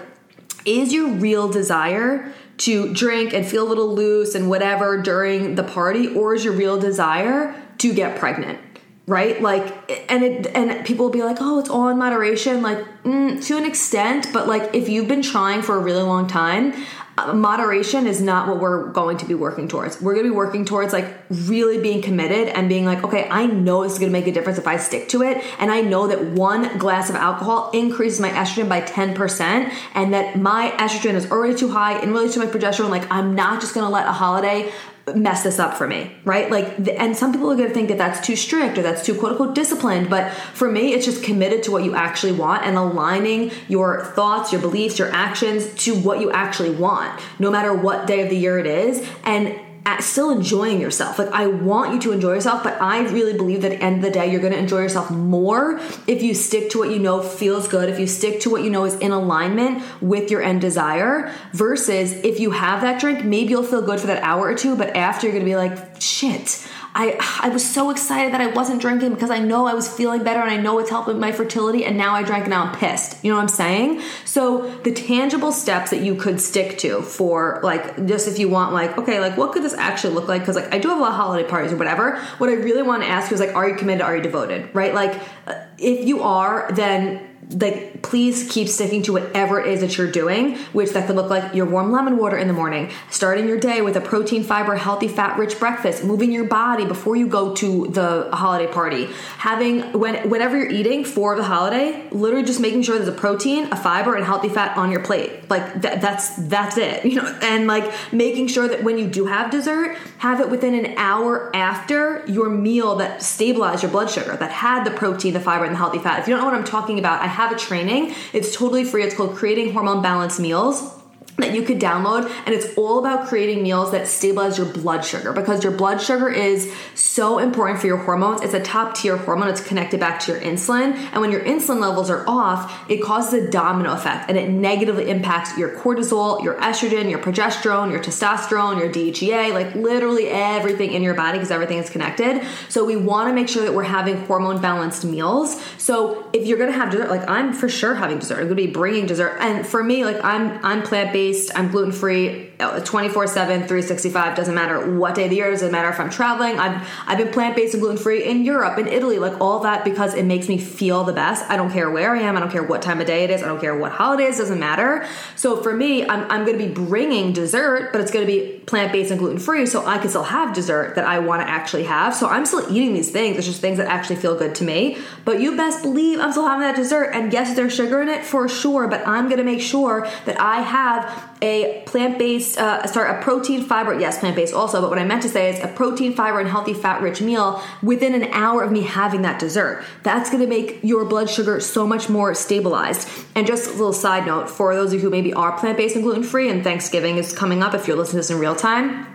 is 0.65 0.93
your 0.93 1.09
real 1.09 1.49
desire 1.49 2.33
to 2.55 2.93
drink 2.93 3.33
and 3.33 3.45
feel 3.45 3.67
a 3.67 3.69
little 3.69 3.93
loose 3.93 4.35
and 4.35 4.49
whatever 4.49 5.01
during 5.01 5.55
the 5.55 5.63
party 5.63 6.07
or 6.15 6.35
is 6.35 6.45
your 6.45 6.53
real 6.53 6.79
desire 6.79 7.53
to 7.79 7.93
get 7.93 8.17
pregnant? 8.19 8.59
right? 9.05 9.41
Like 9.41 9.91
and 10.09 10.23
it 10.23 10.47
and 10.55 10.85
people 10.85 11.05
will 11.05 11.11
be 11.11 11.23
like 11.23 11.37
oh 11.41 11.59
it's 11.59 11.69
all 11.69 11.89
in 11.89 11.97
moderation. 11.97 12.61
Like 12.61 12.79
mm, 13.03 13.43
to 13.45 13.57
an 13.57 13.65
extent 13.65 14.27
but 14.31 14.47
like 14.47 14.73
if 14.73 14.87
you've 14.87 15.07
been 15.07 15.21
trying 15.21 15.61
for 15.61 15.75
a 15.75 15.79
really 15.79 16.03
long 16.03 16.27
time 16.27 16.73
uh, 17.15 17.31
moderation 17.31 18.07
is 18.07 18.19
not 18.19 18.47
what 18.47 18.59
we're 18.59 18.89
going 18.91 19.17
to 19.17 19.25
be 19.25 19.35
working 19.35 19.67
towards. 19.67 20.01
We're 20.01 20.13
going 20.13 20.25
to 20.25 20.31
be 20.31 20.35
working 20.35 20.65
towards 20.65 20.93
like 20.93 21.05
really 21.29 21.79
being 21.79 22.01
committed 22.01 22.47
and 22.47 22.67
being 22.67 22.85
like 22.85 23.03
okay 23.03 23.27
i 23.29 23.45
know 23.45 23.83
this 23.83 23.93
is 23.93 23.99
going 23.99 24.11
to 24.11 24.17
make 24.17 24.27
a 24.27 24.31
difference 24.31 24.57
if 24.57 24.67
i 24.67 24.77
stick 24.77 25.09
to 25.09 25.21
it 25.21 25.43
and 25.59 25.71
i 25.71 25.81
know 25.81 26.07
that 26.07 26.23
one 26.23 26.77
glass 26.77 27.09
of 27.09 27.15
alcohol 27.15 27.69
increases 27.71 28.19
my 28.19 28.29
estrogen 28.29 28.67
by 28.69 28.81
10% 28.81 29.73
and 29.93 30.13
that 30.13 30.37
my 30.37 30.71
estrogen 30.77 31.13
is 31.13 31.29
already 31.29 31.55
too 31.55 31.69
high 31.69 31.99
in 32.01 32.11
relation 32.11 32.41
to 32.41 32.47
my 32.47 32.51
progesterone. 32.51 32.89
Like 32.89 33.09
i'm 33.11 33.35
not 33.35 33.61
just 33.61 33.73
going 33.73 33.85
to 33.85 33.91
let 33.91 34.07
a 34.07 34.11
holiday 34.11 34.71
mess 35.15 35.43
this 35.43 35.59
up 35.59 35.73
for 35.73 35.85
me, 35.85 36.15
right? 36.23 36.49
Like, 36.49 36.87
and 36.97 37.15
some 37.15 37.33
people 37.33 37.51
are 37.51 37.55
going 37.55 37.67
to 37.67 37.73
think 37.73 37.89
that 37.89 37.97
that's 37.97 38.25
too 38.25 38.37
strict 38.37 38.77
or 38.77 38.81
that's 38.81 39.05
too 39.05 39.13
quote 39.13 39.31
unquote 39.31 39.53
disciplined. 39.53 40.09
But 40.09 40.31
for 40.31 40.71
me, 40.71 40.93
it's 40.93 41.05
just 41.05 41.23
committed 41.23 41.63
to 41.63 41.71
what 41.71 41.83
you 41.83 41.93
actually 41.93 42.31
want 42.31 42.65
and 42.65 42.77
aligning 42.77 43.51
your 43.67 44.05
thoughts, 44.05 44.53
your 44.53 44.61
beliefs, 44.61 44.97
your 44.97 45.11
actions 45.11 45.73
to 45.83 45.93
what 45.93 46.21
you 46.21 46.31
actually 46.31 46.69
want, 46.69 47.21
no 47.37 47.51
matter 47.51 47.73
what 47.73 48.07
day 48.07 48.21
of 48.21 48.29
the 48.29 48.37
year 48.37 48.59
it 48.59 48.65
is. 48.65 49.05
And 49.25 49.59
still 49.99 50.29
enjoying 50.31 50.79
yourself. 50.79 51.19
Like 51.19 51.31
I 51.31 51.47
want 51.47 51.93
you 51.93 51.99
to 52.01 52.11
enjoy 52.11 52.33
yourself, 52.33 52.63
but 52.63 52.81
I 52.81 53.01
really 53.09 53.33
believe 53.33 53.61
that 53.61 53.71
at 53.71 53.79
the 53.79 53.85
end 53.85 53.95
of 53.97 54.01
the 54.01 54.11
day, 54.11 54.31
you're 54.31 54.41
going 54.41 54.53
to 54.53 54.59
enjoy 54.59 54.79
yourself 54.79 55.11
more 55.11 55.79
if 56.07 56.21
you 56.21 56.33
stick 56.33 56.69
to 56.71 56.79
what 56.79 56.89
you 56.89 56.99
know 56.99 57.21
feels 57.21 57.67
good, 57.67 57.89
if 57.89 57.99
you 57.99 58.07
stick 58.07 58.39
to 58.41 58.49
what 58.49 58.63
you 58.63 58.69
know 58.69 58.85
is 58.85 58.95
in 58.95 59.11
alignment 59.11 59.83
with 60.01 60.31
your 60.31 60.41
end 60.41 60.61
desire, 60.61 61.33
versus 61.53 62.13
if 62.23 62.39
you 62.39 62.51
have 62.51 62.81
that 62.81 62.99
drink, 62.99 63.23
maybe 63.23 63.49
you'll 63.49 63.63
feel 63.63 63.81
good 63.81 63.99
for 63.99 64.07
that 64.07 64.23
hour 64.23 64.47
or 64.47 64.55
two, 64.55 64.75
but 64.75 64.95
after 64.95 65.27
you're 65.27 65.33
going 65.33 65.45
to 65.45 65.49
be 65.49 65.55
like, 65.55 66.01
shit. 66.01 66.67
I 66.95 67.17
I 67.41 67.49
was 67.49 67.67
so 67.67 67.89
excited 67.89 68.33
that 68.33 68.41
I 68.41 68.47
wasn't 68.47 68.81
drinking 68.81 69.13
because 69.13 69.31
I 69.31 69.39
know 69.39 69.65
I 69.65 69.73
was 69.73 69.87
feeling 69.87 70.23
better 70.23 70.39
and 70.39 70.49
I 70.49 70.57
know 70.57 70.77
it's 70.79 70.89
helping 70.89 71.19
my 71.19 71.31
fertility 71.31 71.85
and 71.85 71.97
now 71.97 72.13
I 72.13 72.23
drank 72.23 72.43
and 72.43 72.51
now 72.51 72.65
I'm 72.65 72.75
pissed. 72.75 73.23
You 73.23 73.31
know 73.31 73.37
what 73.37 73.43
I'm 73.43 73.47
saying? 73.47 74.01
So 74.25 74.69
the 74.83 74.91
tangible 74.91 75.51
steps 75.51 75.89
that 75.89 76.01
you 76.01 76.15
could 76.15 76.39
stick 76.39 76.77
to 76.79 77.01
for 77.01 77.59
like 77.63 78.05
just 78.05 78.27
if 78.27 78.37
you 78.37 78.47
want 78.49 78.73
like 78.73 78.97
okay 78.97 79.19
like 79.19 79.37
what 79.37 79.53
could 79.53 79.63
this 79.63 79.73
actually 79.73 80.13
look 80.13 80.27
like 80.27 80.41
because 80.41 80.55
like 80.55 80.73
I 80.73 80.77
do 80.77 80.89
have 80.89 80.99
a 80.99 81.01
lot 81.01 81.11
of 81.11 81.17
holiday 81.17 81.47
parties 81.47 81.73
or 81.73 81.77
whatever. 81.77 82.19
What 82.37 82.49
I 82.49 82.53
really 82.53 82.83
want 82.83 83.01
to 83.03 83.09
ask 83.09 83.31
you 83.31 83.35
is 83.35 83.41
like 83.41 83.55
are 83.55 83.67
you 83.67 83.75
committed? 83.75 84.01
Are 84.01 84.15
you 84.15 84.21
devoted? 84.21 84.69
Right? 84.75 84.93
Like 84.93 85.19
uh, 85.47 85.55
if 85.77 86.05
you 86.05 86.21
are 86.21 86.71
then 86.73 87.32
like 87.51 88.01
please 88.01 88.49
keep 88.51 88.67
sticking 88.67 89.01
to 89.03 89.13
whatever 89.13 89.59
it 89.59 89.67
is 89.67 89.81
that 89.81 89.97
you're 89.97 90.11
doing 90.11 90.55
which 90.73 90.91
that 90.91 91.07
could 91.07 91.15
look 91.15 91.29
like 91.29 91.53
your 91.53 91.65
warm 91.65 91.91
lemon 91.91 92.17
water 92.17 92.37
in 92.37 92.47
the 92.47 92.53
morning 92.53 92.89
starting 93.09 93.47
your 93.47 93.59
day 93.59 93.81
with 93.81 93.95
a 93.95 94.01
protein 94.01 94.43
fiber 94.43 94.75
healthy 94.75 95.07
fat 95.07 95.37
rich 95.37 95.59
breakfast 95.59 96.03
moving 96.03 96.31
your 96.31 96.45
body 96.45 96.85
before 96.85 97.15
you 97.15 97.27
go 97.27 97.53
to 97.53 97.87
the 97.87 98.29
holiday 98.33 98.71
party 98.71 99.07
having 99.37 99.81
when 99.93 100.29
whenever 100.29 100.57
you're 100.57 100.69
eating 100.69 101.03
for 101.03 101.35
the 101.35 101.43
holiday 101.43 102.07
literally 102.11 102.45
just 102.45 102.59
making 102.59 102.81
sure 102.81 102.97
there's 102.97 103.07
a 103.07 103.11
protein 103.11 103.71
a 103.71 103.75
fiber 103.75 104.15
and 104.15 104.25
healthy 104.25 104.49
fat 104.49 104.77
on 104.77 104.91
your 104.91 105.01
plate. 105.01 105.49
Like 105.49 105.81
th- 105.81 105.99
that's 106.01 106.35
that's 106.47 106.77
it 106.77 107.05
you 107.13 107.15
know 107.15 107.39
and 107.41 107.67
like 107.67 107.91
making 108.11 108.47
sure 108.47 108.67
that 108.67 108.83
when 108.83 108.97
you 108.97 109.07
do 109.07 109.25
have 109.25 109.51
dessert 109.51 109.97
have 110.19 110.39
it 110.39 110.49
within 110.49 110.73
an 110.73 110.97
hour 110.97 111.53
after 111.55 112.25
your 112.27 112.49
meal 112.49 112.95
that 112.95 113.21
stabilized 113.21 113.83
your 113.83 113.91
blood 113.91 114.09
sugar 114.09 114.35
that 114.37 114.51
had 114.51 114.83
the 114.83 114.91
protein 114.91 115.33
the 115.33 115.39
fiber 115.39 115.65
and 115.65 115.73
the 115.73 115.77
healthy 115.77 115.99
fat. 115.99 116.19
If 116.19 116.27
you 116.27 116.33
don't 116.33 116.41
know 116.41 116.49
what 116.49 116.55
i'm 116.55 116.63
talking 116.63 116.99
about 116.99 117.21
i 117.21 117.27
have 117.27 117.42
a 117.51 117.57
training. 117.57 118.15
It's 118.31 118.55
totally 118.55 118.85
free. 118.85 119.03
It's 119.03 119.15
called 119.15 119.35
Creating 119.35 119.73
Hormone 119.73 120.01
Balance 120.01 120.39
Meals 120.39 121.02
that 121.37 121.53
you 121.53 121.63
could 121.63 121.79
download 121.79 122.29
and 122.45 122.53
it's 122.53 122.77
all 122.77 122.99
about 122.99 123.27
creating 123.27 123.63
meals 123.63 123.91
that 123.91 124.07
stabilize 124.07 124.57
your 124.57 124.67
blood 124.67 125.03
sugar 125.03 125.33
because 125.33 125.63
your 125.63 125.73
blood 125.73 125.99
sugar 125.99 126.29
is 126.29 126.71
so 126.93 127.39
important 127.39 127.79
for 127.79 127.87
your 127.87 127.97
hormones. 127.97 128.41
It's 128.41 128.53
a 128.53 128.61
top 128.61 128.95
tier 128.95 129.17
hormone. 129.17 129.47
It's 129.47 129.65
connected 129.65 129.99
back 129.99 130.19
to 130.21 130.31
your 130.31 130.41
insulin 130.41 130.93
and 130.93 131.21
when 131.21 131.31
your 131.31 131.41
insulin 131.41 131.79
levels 131.79 132.09
are 132.11 132.23
off 132.27 132.89
it 132.89 133.01
causes 133.01 133.33
a 133.33 133.49
domino 133.49 133.93
effect 133.93 134.29
and 134.29 134.37
it 134.37 134.49
negatively 134.49 135.09
impacts 135.09 135.57
your 135.57 135.69
cortisol 135.77 136.43
your 136.43 136.55
estrogen 136.55 137.09
your 137.09 137.19
progesterone 137.19 137.89
your 137.89 137.99
testosterone 137.99 138.79
your 138.79 138.89
DHEA 138.89 139.53
like 139.53 139.73
literally 139.73 140.29
everything 140.29 140.93
in 140.93 141.01
your 141.01 141.15
body 141.15 141.39
because 141.39 141.51
everything 141.51 141.79
is 141.79 141.89
connected. 141.89 142.45
So 142.69 142.85
we 142.85 142.95
want 142.95 143.29
to 143.29 143.33
make 143.33 143.49
sure 143.49 143.63
that 143.63 143.73
we're 143.73 143.83
having 143.83 144.17
hormone 144.27 144.61
balanced 144.61 145.03
meals. 145.03 145.59
So 145.79 146.29
if 146.31 146.45
you're 146.45 146.59
gonna 146.59 146.71
have 146.71 146.91
dessert 146.91 147.09
like 147.09 147.27
I'm 147.27 147.53
for 147.53 147.69
sure 147.69 147.95
having 147.95 148.19
dessert. 148.19 148.37
I'm 148.37 148.43
gonna 148.43 148.55
be 148.55 148.67
bringing 148.67 149.07
dessert. 149.07 149.37
And 149.39 149.65
for 149.65 149.83
me 149.83 150.05
like 150.05 150.23
I'm 150.23 150.63
I'm 150.63 150.83
plant-based. 150.83 151.13
based. 151.13 151.22
I'm 151.55 151.71
gluten 151.71 151.91
free, 151.91 152.49
24 152.59 153.27
7, 153.27 153.59
365. 153.59 154.35
Doesn't 154.35 154.55
matter 154.55 154.97
what 154.97 155.15
day 155.15 155.25
of 155.25 155.29
the 155.29 155.37
year. 155.37 155.49
Doesn't 155.51 155.71
matter 155.71 155.89
if 155.89 155.99
I'm 155.99 156.09
traveling. 156.09 156.59
I've 156.59 156.87
I've 157.05 157.17
been 157.17 157.31
plant 157.31 157.55
based 157.55 157.73
and 157.73 157.81
gluten 157.81 157.97
free 157.97 158.23
in 158.23 158.43
Europe, 158.43 158.77
in 158.77 158.87
Italy, 158.87 159.19
like 159.19 159.39
all 159.41 159.59
that 159.59 159.83
because 159.83 160.13
it 160.13 160.23
makes 160.23 160.47
me 160.47 160.57
feel 160.57 161.03
the 161.03 161.13
best. 161.13 161.49
I 161.49 161.57
don't 161.57 161.71
care 161.71 161.89
where 161.89 162.15
I 162.15 162.21
am. 162.21 162.37
I 162.37 162.39
don't 162.39 162.51
care 162.51 162.63
what 162.63 162.81
time 162.81 163.01
of 163.01 163.07
day 163.07 163.23
it 163.23 163.29
is. 163.29 163.41
I 163.41 163.47
don't 163.47 163.59
care 163.59 163.75
what 163.75 163.91
holidays. 163.91 164.37
Doesn't 164.37 164.59
matter. 164.59 165.05
So 165.35 165.61
for 165.61 165.73
me, 165.73 166.07
I'm 166.07 166.29
I'm 166.31 166.45
going 166.45 166.57
to 166.57 166.67
be 166.67 166.73
bringing 166.73 167.33
dessert, 167.33 167.91
but 167.91 168.01
it's 168.01 168.11
going 168.11 168.25
to 168.25 168.31
be 168.31 168.59
plant 168.65 168.91
based 168.91 169.11
and 169.11 169.19
gluten 169.19 169.39
free, 169.39 169.65
so 169.65 169.85
I 169.85 169.97
can 169.97 170.09
still 170.09 170.23
have 170.23 170.53
dessert 170.53 170.95
that 170.95 171.05
I 171.05 171.19
want 171.19 171.41
to 171.41 171.49
actually 171.49 171.83
have. 171.83 172.15
So 172.15 172.27
I'm 172.27 172.45
still 172.45 172.71
eating 172.71 172.93
these 172.93 173.11
things. 173.11 173.37
It's 173.37 173.47
just 173.47 173.61
things 173.61 173.77
that 173.77 173.87
actually 173.87 174.17
feel 174.17 174.37
good 174.37 174.55
to 174.55 174.63
me. 174.63 174.97
But 175.25 175.41
you 175.41 175.57
best 175.57 175.81
believe 175.81 176.19
I'm 176.19 176.31
still 176.31 176.47
having 176.47 176.61
that 176.61 176.75
dessert. 176.75 177.11
And 177.13 177.33
yes, 177.33 177.55
there's 177.55 177.73
sugar 177.73 178.01
in 178.01 178.09
it 178.09 178.23
for 178.23 178.47
sure, 178.47 178.87
but 178.87 179.05
I'm 179.07 179.25
going 179.25 179.37
to 179.37 179.43
make 179.43 179.61
sure 179.61 180.07
that 180.25 180.39
I 180.39 180.61
have 180.61 181.32
a 181.43 181.83
plant-based 181.85 182.57
uh, 182.57 182.87
sorry 182.87 183.15
a 183.15 183.21
protein 183.21 183.61
fiber 183.61 183.99
yes 183.99 184.17
plant-based 184.19 184.53
also 184.53 184.79
but 184.81 184.89
what 184.89 184.97
i 184.97 185.03
meant 185.03 185.21
to 185.21 185.27
say 185.27 185.49
is 185.49 185.59
a 185.61 185.67
protein 185.67 186.13
fiber 186.13 186.39
and 186.39 186.49
healthy 186.49 186.73
fat 186.73 187.01
rich 187.01 187.21
meal 187.21 187.61
within 187.83 188.15
an 188.15 188.23
hour 188.31 188.63
of 188.63 188.71
me 188.71 188.81
having 188.81 189.23
that 189.23 189.39
dessert 189.39 189.83
that's 190.03 190.29
going 190.29 190.41
to 190.41 190.47
make 190.47 190.79
your 190.83 191.03
blood 191.03 191.29
sugar 191.29 191.59
so 191.59 191.85
much 191.85 192.09
more 192.09 192.33
stabilized 192.33 193.09
and 193.35 193.45
just 193.45 193.67
a 193.67 193.71
little 193.71 193.93
side 193.93 194.25
note 194.25 194.49
for 194.49 194.73
those 194.73 194.93
of 194.93 194.95
you 194.95 194.99
who 195.01 195.09
maybe 195.09 195.33
are 195.33 195.57
plant-based 195.59 195.95
and 195.95 196.03
gluten-free 196.03 196.49
and 196.49 196.63
thanksgiving 196.63 197.17
is 197.17 197.33
coming 197.33 197.61
up 197.61 197.73
if 197.73 197.87
you're 197.87 197.97
listening 197.97 198.13
to 198.13 198.27
this 198.27 198.29
in 198.29 198.39
real 198.39 198.55
time 198.55 199.05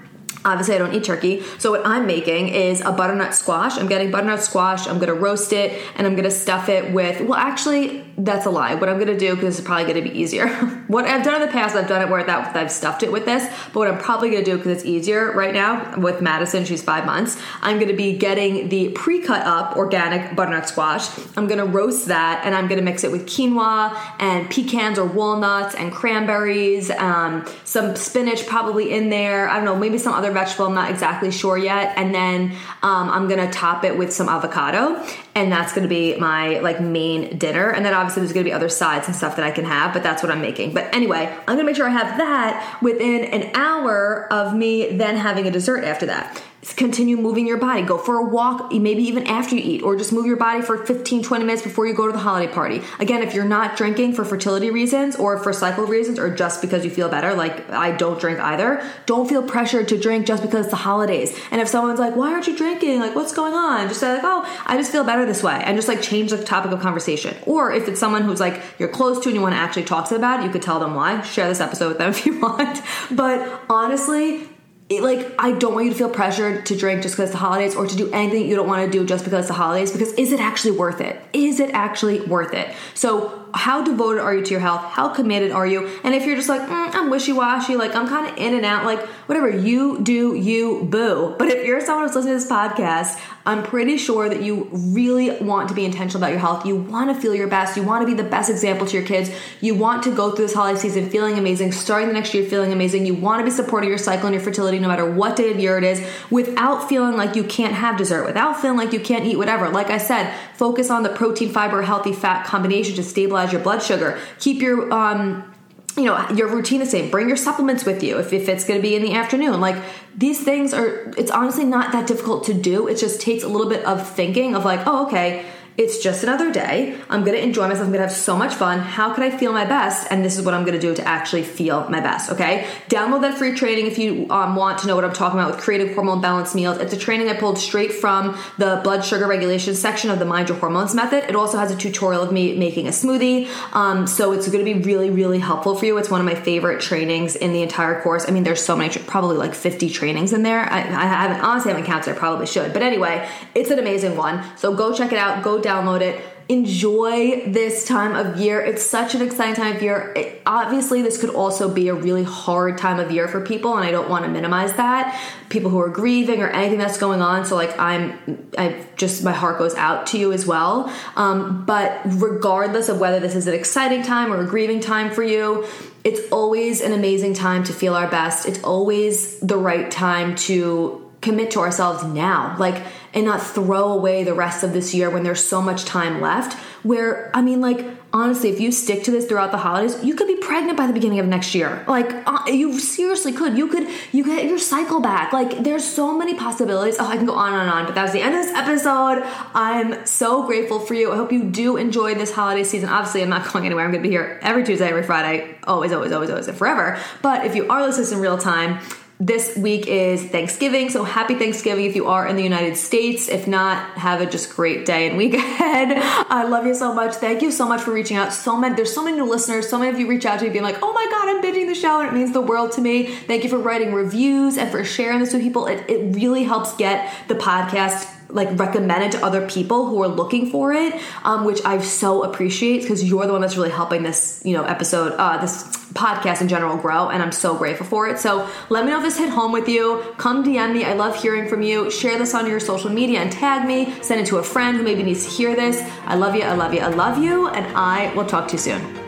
Obviously, 0.45 0.77
I 0.77 0.79
don't 0.79 0.95
eat 0.95 1.03
turkey. 1.03 1.43
So, 1.59 1.73
what 1.73 1.85
I'm 1.85 2.07
making 2.07 2.49
is 2.49 2.81
a 2.81 2.93
butternut 2.93 3.35
squash. 3.35 3.77
I'm 3.77 3.89
getting 3.89 4.13
butternut 4.13 4.41
squash. 4.41 4.87
I'm 4.87 4.99
going 4.99 5.09
to 5.09 5.15
roast 5.15 5.53
it 5.53 5.83
and 5.97 6.07
I'm 6.07 6.15
going 6.15 6.25
to 6.25 6.31
stuff 6.31 6.69
it 6.69 6.93
with, 6.93 7.21
well, 7.23 7.39
actually, 7.39 8.08
that's 8.19 8.47
a 8.47 8.51
lie. 8.51 8.75
What 8.75 8.89
I'm 8.89 8.99
to 8.99 9.17
do, 9.17 9.35
because 9.35 9.59
it's 9.59 9.67
probably 9.67 9.85
to 10.03 10.11
be 10.11 10.19
easier. 10.19 10.49
what 10.89 11.05
I've 11.05 11.25
done 11.25 11.41
in 11.41 11.47
the 11.47 11.53
past, 11.53 11.77
I've 11.77 11.89
done 11.89 12.03
it 12.03 12.09
where 12.09 12.25
that, 12.25 12.57
I've 12.57 12.73
stuffed 12.73 13.03
it 13.03 13.13
with 13.13 13.25
this. 13.25 13.45
But 13.67 13.77
what 13.77 13.89
I'm 13.89 13.99
probably 13.99 14.31
to 14.31 14.43
do, 14.43 14.57
because 14.57 14.73
it's 14.73 14.85
easier 14.85 15.33
right 15.33 15.55
now 15.55 15.97
with 15.99 16.21
Madison, 16.21 16.65
she's 16.65 16.83
five 16.83 17.07
months, 17.07 17.41
I'm 17.63 17.79
to 17.79 17.93
be 17.93 18.19
getting 18.19 18.69
the 18.69 18.91
pre 18.91 19.21
cut 19.21 19.47
up 19.47 19.77
organic 19.77 20.35
butternut 20.35 20.69
squash. 20.69 21.09
I'm 21.37 21.47
to 21.49 21.65
roast 21.65 22.09
that 22.09 22.43
and 22.45 22.55
I'm 22.55 22.69
to 22.69 22.81
mix 22.81 23.05
it 23.05 23.13
with 23.13 23.27
quinoa 23.27 23.97
and 24.19 24.51
pecans 24.51 24.99
or 24.99 25.07
walnuts 25.07 25.75
and 25.77 25.93
cranberries, 25.93 26.91
um, 26.91 27.47
some 27.65 27.95
spinach 27.95 28.47
probably 28.47 28.93
in 28.93 29.11
there. 29.11 29.49
I 29.49 29.57
don't 29.57 29.65
know, 29.65 29.77
maybe 29.77 29.97
some 29.97 30.13
other 30.13 30.33
vegetable. 30.33 30.67
I'm 30.67 30.75
not 30.75 30.91
exactly 30.91 31.31
sure 31.31 31.57
yet. 31.57 31.97
And 31.97 32.15
then 32.15 32.51
um, 32.83 33.11
I'm 33.11 33.29
gonna 33.29 33.51
top 33.51 33.85
it 33.85 33.97
with 33.97 34.13
some 34.13 34.29
avocado, 34.29 35.03
and 35.39 35.53
that's 35.53 35.73
gonna 35.73 35.89
be 35.89 36.17
my 36.17 36.59
like 36.61 36.81
main 36.81 37.39
dinner. 37.39 37.71
And 37.71 37.85
then 37.85 37.95
obviously 37.95 38.23
there's 38.23 38.33
gonna 38.33 38.45
be 38.45 38.53
other 38.53 38.69
sides 38.69 39.07
and 39.07 39.17
stuff 39.17 39.37
that 39.37 39.45
I 39.45 39.51
can 39.51 39.65
have, 39.65 39.93
but 39.93 40.03
that's 40.03 40.23
what 40.23 40.33
I'm 40.33 40.41
making. 40.41 40.75
But 40.75 40.93
anyway, 40.95 41.33
I'm 41.47 41.55
gonna 41.55 41.65
make 41.65 41.77
sure 41.77 41.87
I 41.87 41.91
have 41.91 42.19
that 42.19 42.79
within 42.83 43.25
an 43.25 43.51
hour 43.55 44.33
of 44.33 44.55
me 44.55 44.97
then 44.97 45.17
having 45.17 45.47
a 45.47 45.51
dessert 45.51 45.85
after 45.85 46.07
that 46.07 46.43
continue 46.77 47.17
moving 47.17 47.47
your 47.47 47.57
body. 47.57 47.83
Go 47.83 47.99
for 47.99 48.17
a 48.17 48.25
walk 48.25 48.73
maybe 48.73 49.03
even 49.05 49.27
after 49.27 49.55
you 49.55 49.63
eat 49.63 49.83
or 49.83 49.97
just 49.97 50.13
move 50.13 50.27
your 50.27 50.37
body 50.37 50.61
for 50.63 50.85
15 50.85 51.23
20 51.23 51.45
minutes 51.45 51.63
before 51.63 51.87
you 51.87 51.95
go 51.95 52.07
to 52.07 52.13
the 52.13 52.19
holiday 52.19 52.53
party. 52.53 52.83
Again 52.99 53.23
if 53.23 53.35
you're 53.35 53.45
not 53.45 53.77
drinking 53.77 54.15
for 54.15 54.25
fertility 54.25 54.71
reasons 54.71 55.17
or 55.17 55.39
for 55.39 55.53
cycle 55.53 55.85
reasons 55.85 56.19
or 56.19 56.35
just 56.35 56.61
because 56.61 56.85
you 56.85 56.91
feel 56.91 57.09
better 57.09 57.35
like 57.35 57.69
i 57.71 57.93
don't 57.93 58.21
drink 58.21 58.39
either 58.41 58.83
don't 59.07 59.29
feel 59.29 59.43
pressured 59.43 59.89
to 59.89 59.99
drink 59.99 60.27
just 60.27 60.43
because 60.43 60.67
it's 60.67 60.71
the 60.71 60.77
holidays. 60.77 61.39
And 61.51 61.61
if 61.61 61.69
someone's 61.69 62.01
like 62.01 62.17
why 62.17 62.33
aren't 62.33 62.47
you 62.47 62.57
drinking? 62.57 63.01
Like 63.01 63.15
what's 63.15 63.33
going 63.33 63.55
on? 63.55 63.89
Just 63.89 64.01
say 64.01 64.15
like 64.15 64.25
oh 64.25 64.63
i 64.67 64.77
just 64.77 64.91
feel 64.91 65.05
better 65.05 65.25
this 65.27 65.43
way 65.43 65.61
and 65.65 65.77
just 65.77 65.89
like 65.89 66.03
change 66.03 66.31
the 66.31 66.43
topic 66.43 66.73
of 66.73 66.81
conversation. 66.81 67.37
Or 67.47 67.73
if 67.73 67.89
it's 67.89 68.01
someone 68.01 68.23
who's 68.23 68.41
like 68.41 68.61
you're 68.79 68.89
close 68.89 69.21
to 69.21 69.29
and 69.29 69.37
you 69.37 69.43
want 69.43 69.55
to 69.55 69.61
actually 69.61 69.85
talk 69.85 70.09
to 70.09 70.15
them 70.15 70.21
about 70.21 70.41
it 70.41 70.47
you 70.47 70.51
could 70.51 70.63
tell 70.63 70.81
them 70.81 70.95
why. 70.95 71.21
Share 71.23 71.49
this 71.49 71.61
episode 71.61 71.89
with 71.89 71.99
them 71.99 72.11
if 72.11 72.27
you 72.27 72.41
want. 72.41 72.83
But 73.11 73.63
honestly 73.69 74.49
it, 74.89 75.03
like 75.03 75.35
I 75.39 75.53
don't 75.53 75.75
want 75.75 75.87
you 75.87 75.93
to 75.93 75.99
feel 75.99 76.09
pressured 76.09 76.65
to 76.67 76.77
drink 76.77 77.03
just 77.03 77.15
because 77.15 77.31
it's 77.31 77.33
the 77.33 77.39
holidays 77.39 77.77
or 77.77 77.87
to 77.87 77.97
do 77.97 78.11
anything 78.11 78.49
you 78.49 78.57
don't 78.57 78.67
want 78.67 78.91
to 78.91 78.91
do 78.91 79.05
just 79.05 79.25
because 79.25 79.41
it's 79.41 79.49
the 79.49 79.55
holidays 79.55 79.93
because 79.93 80.13
is 80.15 80.33
it 80.33 80.41
actually 80.41 80.71
worth 80.73 81.01
it? 81.01 81.21
Is 81.33 81.61
it 81.61 81.71
actually 81.71 82.21
worth 82.23 82.55
it? 82.55 82.75
So 82.95 83.48
how 83.55 83.83
devoted 83.83 84.21
are 84.21 84.35
you 84.35 84.45
to 84.45 84.51
your 84.51 84.61
health? 84.61 84.83
How 84.83 85.09
committed 85.09 85.51
are 85.53 85.67
you? 85.67 85.87
And 86.05 86.15
if 86.15 86.27
you're 86.27 86.37
just 86.37 86.49
like, 86.49 86.63
mm, 86.63 86.95
I'm 86.95 87.11
wishy 87.11 87.33
washy, 87.33 87.77
like 87.77 87.95
I'm 87.95 88.09
kind 88.09 88.27
of 88.27 88.37
in 88.37 88.55
and 88.55 88.65
out, 88.65 88.85
like 88.85 89.01
whatever, 89.27 89.49
you 89.49 90.01
do 90.01 90.35
you, 90.35 90.87
boo. 90.91 91.35
But 91.39 91.49
if 91.49 91.67
you're 91.67 91.81
someone 91.81 92.07
who's 92.07 92.17
listening 92.17 92.35
to 92.35 92.41
this 92.41 92.51
podcast, 92.51 93.21
I'm 93.49 93.63
pretty 93.63 93.97
sure 93.97 94.29
that 94.29 94.43
you 94.43 94.69
really 94.73 95.31
want 95.41 95.71
to 95.71 95.75
be 95.75 95.87
intentional 95.87 96.23
about 96.23 96.33
your 96.33 96.41
health. 96.41 96.67
You 96.67 96.77
want 96.77 97.15
to 97.15 97.19
feel 97.19 97.35
your 97.35 97.49
best. 97.49 97.79
You 97.79 97.83
want 97.83 98.03
to 98.03 98.07
be 98.07 98.13
the 98.13 98.29
best 98.29 98.51
example 98.51 98.87
to 98.87 98.95
your 98.95 99.07
kids. 99.07 99.31
You 99.63 99.75
want 99.75 100.03
to 100.03 100.15
go 100.15 100.33
through 100.33 100.45
this 100.45 100.55
holiday 100.55 100.79
season 100.79 101.09
feeling 101.09 101.39
amazing, 101.39 101.73
starting 101.73 102.09
the 102.09 102.13
next 102.15 102.35
year 102.35 102.45
feeling 102.45 102.73
amazing. 102.73 103.07
You 103.07 103.15
want 103.15 103.41
to 103.41 103.45
be 103.45 103.51
supporting 103.51 103.89
your 103.89 103.97
cycle 103.97 104.27
and 104.27 104.35
your 104.35 104.43
fertility 104.43 104.79
no 104.79 104.89
matter 104.89 105.11
what 105.11 105.35
day 105.35 105.51
of 105.51 105.59
year 105.59 105.79
it 105.79 105.85
is 105.85 106.07
without 106.31 106.91
feeling 106.91 107.17
like 107.17 107.37
you 107.37 107.45
can't 107.45 107.73
have 107.73 107.97
dessert, 107.97 108.27
without 108.27 108.61
feeling 108.61 108.77
like 108.77 108.93
you 108.93 109.01
can't 109.01 109.25
eat 109.25 109.37
whatever. 109.37 109.71
Like 109.71 109.89
I 109.89 109.97
said, 109.97 110.31
focus 110.53 110.91
on 110.91 111.03
the 111.03 111.09
protein, 111.09 111.49
fiber, 111.49 111.81
healthy 111.81 112.13
fat 112.13 112.45
combination 112.45 112.97
to 112.97 113.03
stabilize 113.03 113.38
your 113.53 113.61
blood 113.61 113.83
sugar. 113.83 114.19
Keep 114.39 114.63
your 114.63 114.93
um 114.93 115.55
you 115.97 116.05
know 116.05 116.29
your 116.31 116.49
routine 116.49 116.81
the 116.81 116.87
same. 116.87 117.11
Bring 117.11 117.29
your 117.29 117.37
supplements 117.37 117.85
with 117.85 118.03
you 118.03 118.19
if, 118.19 118.33
if 118.33 118.49
it's 118.49 118.65
going 118.65 118.79
to 118.79 118.83
be 118.83 118.95
in 118.95 119.03
the 119.03 119.15
afternoon. 119.15 119.61
Like 119.61 119.83
these 120.17 120.43
things 120.43 120.73
are 120.73 121.13
it's 121.17 121.31
honestly 121.31 121.65
not 121.65 121.93
that 121.93 122.07
difficult 122.07 122.45
to 122.45 122.55
do. 122.55 122.87
It 122.89 122.97
just 122.97 123.21
takes 123.21 123.43
a 123.43 123.49
little 123.49 123.69
bit 123.69 123.85
of 123.85 124.09
thinking 124.09 124.55
of 124.55 124.65
like 124.65 124.87
oh 124.87 125.07
okay 125.07 125.45
It's 125.79 125.99
just 126.03 126.25
another 126.25 126.51
day. 126.51 126.99
I'm 127.09 127.23
gonna 127.23 127.39
enjoy 127.39 127.69
myself. 127.69 127.87
I'm 127.87 127.93
gonna 127.93 128.03
have 128.03 128.11
so 128.11 128.37
much 128.37 128.53
fun. 128.53 128.81
How 128.81 129.15
can 129.15 129.23
I 129.23 129.31
feel 129.31 129.53
my 129.53 129.65
best? 129.65 130.09
And 130.11 130.25
this 130.25 130.37
is 130.37 130.45
what 130.45 130.53
I'm 130.53 130.65
gonna 130.65 130.81
do 130.81 130.93
to 130.93 131.07
actually 131.07 131.45
feel 131.45 131.89
my 131.89 132.01
best, 132.01 132.33
okay? 132.33 132.67
Download 132.89 133.21
that 133.21 133.39
free 133.39 133.55
training 133.55 133.87
if 133.87 133.97
you 133.97 134.27
um, 134.29 134.57
want 134.57 134.81
to 134.81 134.89
know 134.89 134.97
what 134.97 135.05
I'm 135.05 135.13
talking 135.13 135.39
about 135.39 135.53
with 135.55 135.61
creative 135.61 135.95
hormone 135.95 136.21
balance 136.21 136.53
meals. 136.53 136.79
It's 136.79 136.93
a 136.93 136.97
training 136.97 137.29
I 137.29 137.35
pulled 137.35 137.59
straight 137.59 137.93
from 137.93 138.37
the 138.59 138.81
blood 138.83 139.05
sugar 139.05 139.29
regulation 139.29 139.77
section 139.77 140.11
of 140.11 140.19
the 140.19 140.25
Mind 140.25 140.49
Your 140.49 140.59
Hormones 140.59 140.97
method. 140.97 141.23
It 141.29 141.37
also 141.37 141.59
has 141.59 141.71
a 141.71 141.77
tutorial 141.77 142.23
of 142.23 142.33
me 142.33 142.57
making 142.59 142.89
a 142.89 142.91
smoothie. 142.91 143.47
Um, 143.73 144.09
so 144.09 144.33
it's 144.33 144.49
gonna 144.49 144.65
be 144.65 144.75
really, 144.75 145.11
really 145.11 145.39
helpful 145.39 145.77
for 145.77 145.87
you. 145.87 145.97
It's 145.99 146.11
one 146.11 146.21
of 146.21 146.27
my 146.27 146.35
favorite 146.35 146.81
trainings 146.81 147.37
in 147.37 147.53
the 147.53 147.63
entire 147.63 148.03
course. 148.03 148.25
I 148.27 148.33
mean, 148.33 148.43
there's 148.43 148.65
so 148.65 148.75
many, 148.75 148.93
probably 149.07 149.37
like 149.37 149.55
50 149.55 149.91
trainings 149.91 150.33
in 150.33 150.43
there. 150.43 150.59
I, 150.59 150.79
I 150.79 151.07
haven't, 151.07 151.41
honestly 151.41 151.71
haven't 151.71 151.87
counted, 151.87 152.17
I 152.17 152.19
probably 152.19 152.47
should. 152.47 152.73
But 152.73 152.83
anyway, 152.83 153.29
it's 153.55 153.71
an 153.71 153.79
amazing 153.79 154.17
one. 154.17 154.43
So 154.57 154.75
go 154.75 154.93
check 154.93 155.13
it 155.13 155.19
out, 155.19 155.45
go 155.45 155.68
download 155.69 156.01
it 156.01 156.23
enjoy 156.49 157.45
this 157.47 157.85
time 157.85 158.17
of 158.17 158.41
year. 158.41 158.61
It's 158.61 158.83
such 158.83 159.15
an 159.15 159.21
exciting 159.21 159.55
time 159.55 159.77
of 159.77 159.83
year. 159.83 160.15
It, 160.17 160.41
obviously, 160.47 161.03
this 161.03 161.21
could 161.21 161.31
also 161.31 161.73
be 161.73 161.89
a 161.89 161.95
really 161.95 162.25
hard 162.25 162.79
time 162.79 162.99
of 162.99 163.11
year 163.11 163.29
for 163.29 163.43
people, 163.43 163.77
and 163.77 163.87
I 163.87 163.91
don't 163.91 164.09
want 164.09 164.25
to 164.25 164.31
minimize 164.31 164.73
that. 164.75 165.21
People 165.51 165.71
who 165.71 165.79
are 165.79 165.91
grieving 165.91 166.41
or 166.41 166.49
anything 166.49 166.79
that's 166.79 166.97
going 166.97 167.21
on. 167.21 167.45
So, 167.45 167.55
like, 167.55 167.79
I'm, 167.79 168.49
I 168.57 168.83
just 168.97 169.23
my 169.23 169.33
heart 169.33 169.59
goes 169.59 169.75
out 169.75 170.07
to 170.09 170.19
you 170.19 170.33
as 170.33 170.47
well. 170.47 170.93
Um, 171.17 171.67
but 171.67 172.01
regardless 172.05 172.89
of 172.89 172.99
whether 172.99 173.21
this 173.21 173.35
is 173.35 173.47
an 173.47 173.55
exciting 173.55 174.03
time 174.03 174.33
or 174.33 174.41
a 174.41 174.47
grieving 174.47 174.81
time 174.81 175.11
for 175.11 175.23
you, 175.23 175.67
it's 176.03 176.21
always 176.33 176.81
an 176.81 176.93
amazing 176.93 177.35
time 177.35 177.63
to 177.65 177.75
feel 177.75 177.95
our 177.95 178.09
best. 178.09 178.49
It's 178.49 178.63
always 178.65 179.39
the 179.41 179.59
right 179.59 179.91
time 179.91 180.35
to 180.37 181.08
commit 181.21 181.51
to 181.51 181.61
ourselves 181.61 182.05
now 182.05 182.57
like 182.59 182.83
and 183.15 183.25
not 183.25 183.43
throw 183.43 183.93
away 183.93 184.25
the 184.25 184.35
rest 184.35 184.63
of 184.63 184.73
this 184.73 184.95
year 184.95 185.11
when 185.11 185.23
there's 185.23 185.43
so 185.43 185.61
much 185.61 185.85
time 185.85 186.21
left 186.21 186.55
where 186.85 187.31
i 187.35 187.43
mean 187.43 187.61
like 187.61 187.85
honestly 188.13 188.51
if 188.51 188.61
you 188.61 188.71
stick 188.71 189.03
to 189.03 189.11
this 189.11 189.27
throughout 189.27 189.51
the 189.51 189.59
holidays 189.59 190.03
you 190.05 190.15
could 190.15 190.29
be 190.29 190.37
pregnant 190.49 190.79
by 190.79 190.87
the 190.87 190.95
beginning 190.95 191.21
of 191.21 191.27
next 191.27 191.55
year. 191.55 191.85
Like 191.87 192.11
uh, 192.27 192.45
you 192.47 192.79
seriously 192.81 193.33
could. 193.33 193.59
You 193.59 193.69
could 193.69 193.87
you 194.13 194.25
get 194.25 194.47
your 194.47 194.59
cycle 194.59 194.99
back. 194.99 195.35
Like 195.35 195.63
there's 195.63 195.85
so 195.85 196.17
many 196.17 196.35
possibilities. 196.35 196.97
Oh 196.99 197.07
i 197.07 197.17
can 197.17 197.27
go 197.27 197.35
on 197.35 197.53
and 197.53 197.71
on 197.71 197.85
but 197.85 197.95
that 197.95 198.03
was 198.03 198.13
the 198.13 198.23
end 198.23 198.35
of 198.35 198.43
this 198.43 198.55
episode. 198.55 199.23
I'm 199.55 200.07
so 200.07 200.45
grateful 200.45 200.81
for 200.81 200.95
you. 200.95 201.13
I 201.13 201.17
hope 201.17 201.33
you 201.33 201.45
do 201.45 201.77
enjoy 201.77 202.15
this 202.15 202.33
holiday 202.33 202.65
season. 202.65 202.89
Obviously 202.89 203.23
i'm 203.23 203.29
not 203.29 203.47
going 203.53 203.67
anywhere. 203.67 203.85
I'm 203.85 203.91
gonna 203.93 204.03
be 204.03 204.09
here 204.09 204.39
every 204.43 204.65
tuesday 204.65 204.89
every 204.89 205.03
friday. 205.03 205.55
Always 205.65 205.93
always 205.93 206.13
always 206.13 206.31
always 206.31 206.49
and 206.49 206.57
forever. 206.57 206.99
But 207.21 207.45
if 207.45 207.55
you 207.55 207.69
are 207.69 207.87
listening 207.87 208.19
in 208.19 208.23
real 208.23 208.39
time 208.39 208.81
this 209.21 209.57
week 209.57 209.89
is 209.89 210.23
Thanksgiving, 210.25 210.91
so 210.91 211.03
happy 211.03 211.35
Thanksgiving 211.35 211.87
if 211.87 211.97
you 211.97 212.07
are 212.07 212.27
in 212.27 212.37
the 212.37 212.43
United 212.43 212.77
States. 212.77 213.29
If 213.29 213.49
not, 213.49 213.99
have 213.99 214.21
a 214.21 214.27
just 214.27 214.55
great 214.55 214.87
day 214.87 215.09
and 215.09 215.17
week 215.17 215.35
ahead. 215.35 215.99
I 216.31 216.45
love 216.45 216.67
you 216.67 216.75
so 216.75 216.95
much. 216.95 217.17
Thank 217.17 217.43
you 217.43 217.51
so 217.51 217.67
much 217.67 217.81
for 217.81 217.93
reaching 217.93 218.17
out. 218.17 218.33
So 218.33 218.57
many, 218.57 218.77
there's 218.77 218.95
so 218.95 219.03
many 219.03 219.17
new 219.17 219.29
listeners. 219.29 219.69
So 219.69 219.79
many 219.79 219.91
of 219.91 219.99
you 219.99 220.09
reach 220.09 220.25
out 220.25 220.39
to 220.39 220.45
me 220.45 220.51
being 220.51 220.65
like, 220.65 220.79
"Oh 220.83 220.93
my 220.93 221.07
god, 221.11 221.29
I'm 221.29 221.43
binging 221.43 221.67
the 221.67 221.75
show," 221.75 222.01
and 222.01 222.09
it 222.09 222.15
means 222.15 222.33
the 222.33 222.41
world 222.41 222.73
to 222.73 222.81
me. 222.81 223.07
Thank 223.07 223.43
you 223.43 223.51
for 223.51 223.59
writing 223.59 223.93
reviews 223.93 224.57
and 224.57 224.71
for 224.71 224.85
sharing 224.85 225.19
this 225.19 225.33
with 225.33 225.43
people. 225.43 225.67
It, 225.67 225.85
it 225.89 226.15
really 226.15 226.45
helps 226.45 226.77
get 226.77 227.13
the 227.27 227.35
podcast 227.35 228.18
like 228.29 228.59
recommend 228.59 229.05
it 229.05 229.13
to 229.13 229.25
other 229.25 229.47
people 229.49 229.87
who 229.87 230.03
are 230.03 230.09
looking 230.09 230.51
for 230.51 230.73
it, 230.73 230.95
um, 231.25 231.45
which 231.45 231.61
I 231.65 231.79
so 231.79 232.25
appreciate 232.25 232.83
because 232.83 233.03
you're 233.03 233.27
the 233.27 233.33
one 233.33 233.41
that's 233.41 233.57
really 233.57 233.71
helping 233.71 234.03
this, 234.03 234.43
you 234.45 234.55
know, 234.55 234.65
episode, 234.65 235.13
uh, 235.19 235.39
this 235.39 235.65
podcast 235.95 236.41
in 236.41 236.49
general 236.49 236.77
grow, 236.77 237.09
and 237.09 237.23
I'm 237.23 237.33
so 237.33 237.57
grateful 237.57 237.87
for 237.87 238.09
it. 238.09 238.19
So 238.19 238.49
let 238.69 238.85
me 238.85 238.91
know 238.91 238.99
if 238.99 239.05
this 239.05 239.19
hit 239.19 239.31
home 239.31 239.53
with 239.53 239.69
you. 239.69 240.03
Come 240.19 240.45
DM 240.45 240.75
me. 240.75 240.85
I 240.85 240.93
love 240.93 241.21
hearing 241.21 241.49
from 241.49 241.63
you. 241.63 241.91
Share 241.91 242.19
this 242.19 242.35
on 242.35 242.47
your 242.47 242.61
social 242.61 242.91
media 242.91 243.21
and 243.21 243.33
tag 243.33 243.67
me. 243.67 243.95
Send 244.03 244.21
it 244.21 244.27
to 244.27 244.39
a 244.39 244.43
friend 244.43 244.77
who 244.77 244.83
maybe 244.83 245.03
needs 245.03 245.25
to 245.25 245.31
hear 245.31 245.57
this. 245.57 245.81
I 246.05 246.15
love 246.15 246.35
you. 246.35 246.43
I 246.43 246.55
love 246.55 246.75
you. 246.75 246.81
I 246.81 246.89
love 246.89 247.23
you, 247.23 247.49
and 247.49 247.67
I 247.77 248.13
will 248.15 248.27
talk 248.27 248.49
to 248.49 248.53
you 248.53 248.59
soon. 248.59 249.08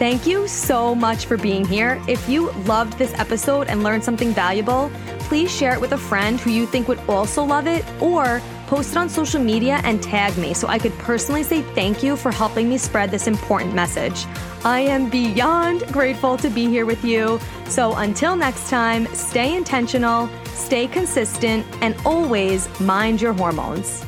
Thank 0.00 0.26
you 0.26 0.48
so 0.48 0.94
much 0.94 1.26
for 1.26 1.36
being 1.36 1.62
here. 1.62 2.02
If 2.08 2.26
you 2.26 2.52
loved 2.64 2.96
this 2.96 3.12
episode 3.18 3.66
and 3.68 3.82
learned 3.82 4.02
something 4.02 4.32
valuable, 4.32 4.90
please 5.28 5.54
share 5.54 5.74
it 5.74 5.80
with 5.80 5.92
a 5.92 5.98
friend 5.98 6.40
who 6.40 6.48
you 6.48 6.64
think 6.64 6.88
would 6.88 7.00
also 7.00 7.44
love 7.44 7.66
it 7.66 7.84
or 8.00 8.40
post 8.66 8.92
it 8.92 8.96
on 8.96 9.10
social 9.10 9.42
media 9.42 9.78
and 9.84 10.02
tag 10.02 10.34
me 10.38 10.54
so 10.54 10.68
I 10.68 10.78
could 10.78 10.96
personally 11.00 11.42
say 11.42 11.60
thank 11.74 12.02
you 12.02 12.16
for 12.16 12.32
helping 12.32 12.66
me 12.66 12.78
spread 12.78 13.10
this 13.10 13.26
important 13.26 13.74
message. 13.74 14.24
I 14.64 14.80
am 14.80 15.10
beyond 15.10 15.86
grateful 15.88 16.38
to 16.38 16.48
be 16.48 16.64
here 16.64 16.86
with 16.86 17.04
you. 17.04 17.38
So 17.66 17.94
until 17.96 18.36
next 18.36 18.70
time, 18.70 19.06
stay 19.14 19.54
intentional, 19.54 20.30
stay 20.46 20.86
consistent, 20.86 21.66
and 21.82 21.94
always 22.06 22.70
mind 22.80 23.20
your 23.20 23.34
hormones. 23.34 24.02